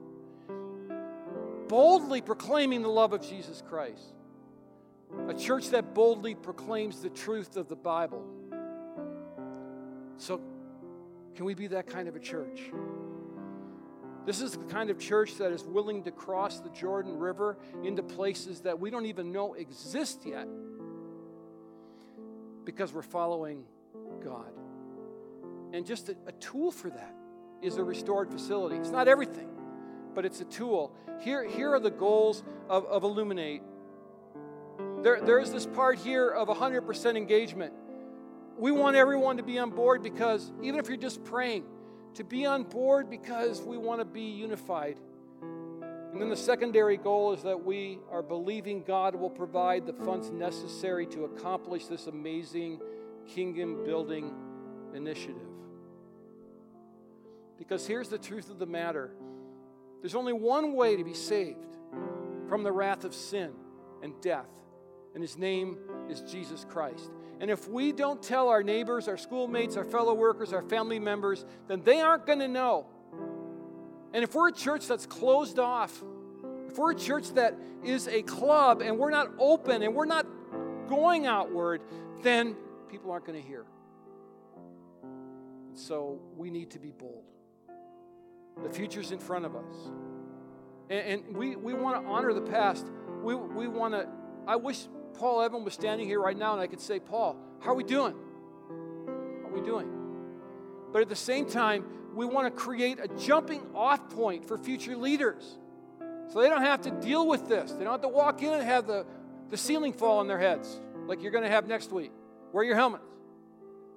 boldly 1.67 2.21
proclaiming 2.21 2.83
the 2.83 2.87
love 2.87 3.11
of 3.11 3.27
Jesus 3.27 3.63
Christ. 3.67 4.13
A 5.29 5.33
church 5.33 5.69
that 5.69 5.95
boldly 5.95 6.35
proclaims 6.35 7.01
the 7.01 7.09
truth 7.09 7.57
of 7.57 7.69
the 7.69 7.75
Bible. 7.75 8.23
So, 10.17 10.39
can 11.33 11.45
we 11.45 11.55
be 11.55 11.65
that 11.65 11.87
kind 11.87 12.07
of 12.07 12.15
a 12.15 12.19
church? 12.19 12.69
This 14.27 14.41
is 14.41 14.51
the 14.51 14.65
kind 14.65 14.91
of 14.91 14.99
church 14.99 15.37
that 15.37 15.53
is 15.53 15.63
willing 15.63 16.03
to 16.03 16.11
cross 16.11 16.59
the 16.59 16.69
Jordan 16.69 17.17
River 17.17 17.57
into 17.83 18.03
places 18.03 18.61
that 18.61 18.79
we 18.79 18.91
don't 18.91 19.07
even 19.07 19.31
know 19.31 19.55
exist 19.55 20.21
yet 20.23 20.47
because 22.63 22.93
we're 22.93 23.01
following 23.01 23.65
God. 24.25 24.51
And 25.71 25.85
just 25.85 26.09
a, 26.09 26.15
a 26.25 26.31
tool 26.33 26.71
for 26.71 26.89
that 26.89 27.15
is 27.61 27.77
a 27.77 27.83
restored 27.83 28.31
facility. 28.31 28.75
It's 28.75 28.89
not 28.89 29.07
everything, 29.07 29.49
but 30.13 30.25
it's 30.25 30.41
a 30.41 30.45
tool. 30.45 30.91
Here, 31.21 31.47
here 31.47 31.73
are 31.73 31.79
the 31.79 31.91
goals 31.91 32.43
of, 32.69 32.85
of 32.85 33.03
Illuminate. 33.03 33.61
There, 35.03 35.21
there's 35.21 35.51
this 35.51 35.65
part 35.65 35.99
here 35.99 36.29
of 36.29 36.47
100% 36.47 37.15
engagement. 37.15 37.73
We 38.57 38.71
want 38.71 38.95
everyone 38.95 39.37
to 39.37 39.43
be 39.43 39.59
on 39.59 39.69
board 39.69 40.01
because, 40.01 40.51
even 40.61 40.79
if 40.79 40.87
you're 40.87 40.97
just 40.97 41.23
praying, 41.23 41.65
to 42.15 42.23
be 42.23 42.45
on 42.45 42.63
board 42.63 43.09
because 43.09 43.61
we 43.61 43.77
want 43.77 43.99
to 43.99 44.05
be 44.05 44.21
unified. 44.21 44.97
And 45.41 46.21
then 46.21 46.29
the 46.29 46.37
secondary 46.37 46.95
goal 46.95 47.33
is 47.33 47.43
that 47.43 47.65
we 47.65 47.99
are 48.09 48.23
believing 48.23 48.83
God 48.83 49.15
will 49.15 49.29
provide 49.29 49.85
the 49.85 49.91
funds 49.91 50.31
necessary 50.31 51.05
to 51.07 51.25
accomplish 51.25 51.87
this 51.87 52.07
amazing 52.07 52.79
kingdom 53.27 53.83
building 53.83 54.33
initiative. 54.93 55.47
Because 57.57 57.87
here's 57.87 58.09
the 58.09 58.17
truth 58.17 58.49
of 58.49 58.59
the 58.59 58.65
matter 58.65 59.11
there's 60.01 60.15
only 60.15 60.33
one 60.33 60.73
way 60.73 60.95
to 60.97 61.03
be 61.03 61.13
saved 61.13 61.77
from 62.47 62.63
the 62.63 62.71
wrath 62.71 63.05
of 63.05 63.15
sin 63.15 63.51
and 64.03 64.13
death, 64.21 64.49
and 65.13 65.23
his 65.23 65.37
name 65.37 65.77
is 66.09 66.21
Jesus 66.21 66.65
Christ. 66.69 67.09
And 67.39 67.49
if 67.49 67.67
we 67.67 67.91
don't 67.91 68.21
tell 68.21 68.49
our 68.49 68.63
neighbors, 68.63 69.07
our 69.07 69.17
schoolmates, 69.17 69.75
our 69.77 69.83
fellow 69.83 70.13
workers, 70.13 70.53
our 70.53 70.61
family 70.61 70.99
members, 70.99 71.43
then 71.67 71.81
they 71.83 71.99
aren't 71.99 72.25
going 72.25 72.39
to 72.39 72.47
know. 72.47 72.85
And 74.13 74.23
if 74.23 74.33
we're 74.33 74.49
a 74.49 74.53
church 74.53 74.87
that's 74.87 75.05
closed 75.05 75.59
off, 75.59 76.01
if 76.69 76.77
we're 76.77 76.91
a 76.91 76.95
church 76.95 77.33
that 77.33 77.57
is 77.83 78.07
a 78.07 78.21
club 78.21 78.81
and 78.81 78.97
we're 78.97 79.09
not 79.09 79.31
open 79.39 79.81
and 79.81 79.93
we're 79.93 80.05
not 80.05 80.25
going 80.87 81.25
outward, 81.25 81.81
then 82.21 82.55
people 82.89 83.11
aren't 83.11 83.25
going 83.25 83.41
to 83.41 83.47
hear. 83.47 83.65
So 85.73 86.21
we 86.37 86.49
need 86.49 86.71
to 86.71 86.79
be 86.79 86.91
bold. 86.91 87.23
The 88.63 88.69
future's 88.69 89.11
in 89.11 89.19
front 89.19 89.45
of 89.45 89.55
us. 89.55 89.75
And, 90.89 91.07
and 91.25 91.37
we, 91.37 91.55
we 91.55 91.73
want 91.73 92.01
to 92.01 92.09
honor 92.09 92.33
the 92.33 92.41
past. 92.41 92.85
We, 93.21 93.35
we 93.35 93.67
want 93.67 93.93
to, 93.93 94.07
I 94.47 94.55
wish 94.55 94.87
Paul 95.15 95.41
Evan 95.41 95.63
was 95.63 95.73
standing 95.73 96.07
here 96.07 96.21
right 96.21 96.37
now 96.37 96.53
and 96.53 96.61
I 96.61 96.67
could 96.67 96.79
say, 96.79 96.99
Paul, 96.99 97.37
how 97.59 97.71
are 97.71 97.75
we 97.75 97.83
doing? 97.83 98.15
How 99.43 99.49
are 99.49 99.53
we 99.53 99.61
doing? 99.61 99.89
But 100.93 101.01
at 101.01 101.09
the 101.09 101.15
same 101.15 101.45
time, 101.45 101.85
we 102.13 102.25
want 102.25 102.47
to 102.47 102.51
create 102.51 102.99
a 102.99 103.09
jumping 103.19 103.61
off 103.75 104.09
point 104.09 104.47
for 104.47 104.57
future 104.57 104.95
leaders. 104.95 105.57
So 106.31 106.41
they 106.41 106.49
don't 106.49 106.61
have 106.61 106.81
to 106.83 106.91
deal 106.91 107.27
with 107.27 107.47
this. 107.47 107.71
They 107.73 107.83
don't 107.83 107.93
have 107.93 108.01
to 108.01 108.07
walk 108.07 108.41
in 108.41 108.53
and 108.53 108.63
have 108.63 108.87
the, 108.87 109.05
the 109.49 109.57
ceiling 109.57 109.93
fall 109.93 110.19
on 110.19 110.27
their 110.27 110.39
heads 110.39 110.79
like 111.05 111.21
you're 111.21 111.31
going 111.31 111.43
to 111.43 111.49
have 111.49 111.67
next 111.67 111.91
week. 111.91 112.11
Wear 112.55 112.63
your 112.63 112.77
helmets. 112.77 113.03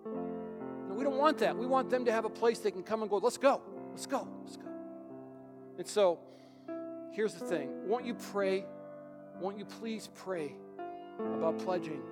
No, 0.04 0.94
we 0.96 1.04
don't 1.04 1.16
want 1.16 1.38
that. 1.38 1.56
We 1.56 1.64
want 1.64 1.90
them 1.90 2.04
to 2.06 2.10
have 2.10 2.24
a 2.24 2.28
place 2.28 2.58
they 2.58 2.72
can 2.72 2.82
come 2.82 3.02
and 3.02 3.08
go, 3.08 3.18
let's 3.18 3.38
go, 3.38 3.60
let's 3.92 4.04
go, 4.04 4.26
let's 4.42 4.56
go. 4.56 4.64
And 5.78 5.86
so, 5.86 6.18
here's 7.12 7.34
the 7.34 7.46
thing 7.46 7.70
won't 7.86 8.04
you 8.04 8.14
pray? 8.14 8.64
Won't 9.40 9.60
you 9.60 9.64
please 9.64 10.08
pray 10.12 10.56
about 11.20 11.60
pledging? 11.60 12.02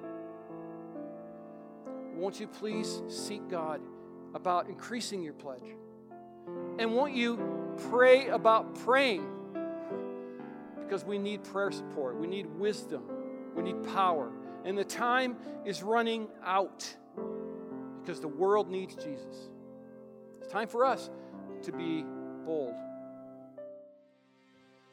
Won't 2.14 2.38
you 2.38 2.46
please 2.46 3.02
seek 3.08 3.48
God 3.48 3.80
about 4.32 4.68
increasing 4.68 5.24
your 5.24 5.32
pledge? 5.32 5.74
And 6.78 6.94
won't 6.94 7.12
you 7.12 7.74
pray 7.90 8.28
about 8.28 8.72
praying? 8.84 9.26
Because 10.78 11.04
we 11.04 11.18
need 11.18 11.42
prayer 11.42 11.72
support, 11.72 12.16
we 12.16 12.28
need 12.28 12.46
wisdom, 12.46 13.02
we 13.56 13.64
need 13.64 13.82
power 13.92 14.30
and 14.66 14.76
the 14.76 14.84
time 14.84 15.36
is 15.64 15.82
running 15.82 16.28
out 16.44 16.94
because 18.00 18.20
the 18.20 18.28
world 18.28 18.68
needs 18.68 18.94
Jesus. 18.96 19.48
It's 20.40 20.52
time 20.52 20.68
for 20.68 20.84
us 20.84 21.08
to 21.62 21.72
be 21.72 22.04
bold. 22.44 22.74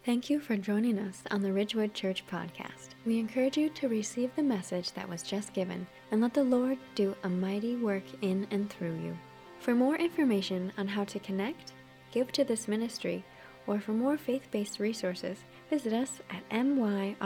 Thank 0.06 0.30
you 0.30 0.40
for 0.40 0.58
joining 0.58 1.00
us 1.00 1.24
on 1.32 1.42
the 1.42 1.52
Ridgewood 1.52 1.94
Church 1.94 2.26
podcast. 2.28 2.90
We 3.06 3.20
encourage 3.20 3.58
you 3.58 3.70
to 3.70 3.88
receive 3.88 4.36
the 4.36 4.44
message 4.44 4.92
that 4.92 5.10
was 5.10 5.24
just 5.24 5.54
given 5.54 5.88
and 6.12 6.22
let 6.22 6.34
the 6.34 6.44
Lord 6.44 6.78
do 6.94 7.16
a 7.24 7.30
mighty 7.30 7.76
work 7.78 8.04
in 8.22 8.46
and 8.52 8.70
through 8.70 8.96
you. 9.02 9.18
For 9.60 9.74
more 9.74 9.96
information 9.96 10.72
on 10.78 10.88
how 10.88 11.06
to 11.06 11.20
connect, 11.20 11.72
give 12.12 12.32
to 12.34 12.44
this 12.44 12.68
ministry, 12.68 13.24
or 13.66 13.80
for 13.80 13.94
more 13.94 14.18
faith 14.18 14.50
based 14.52 14.80
resources, 14.80 15.40
visit 15.70 15.94
us 15.94 16.20
at 16.30 16.48
myrwc.org. 16.50 17.24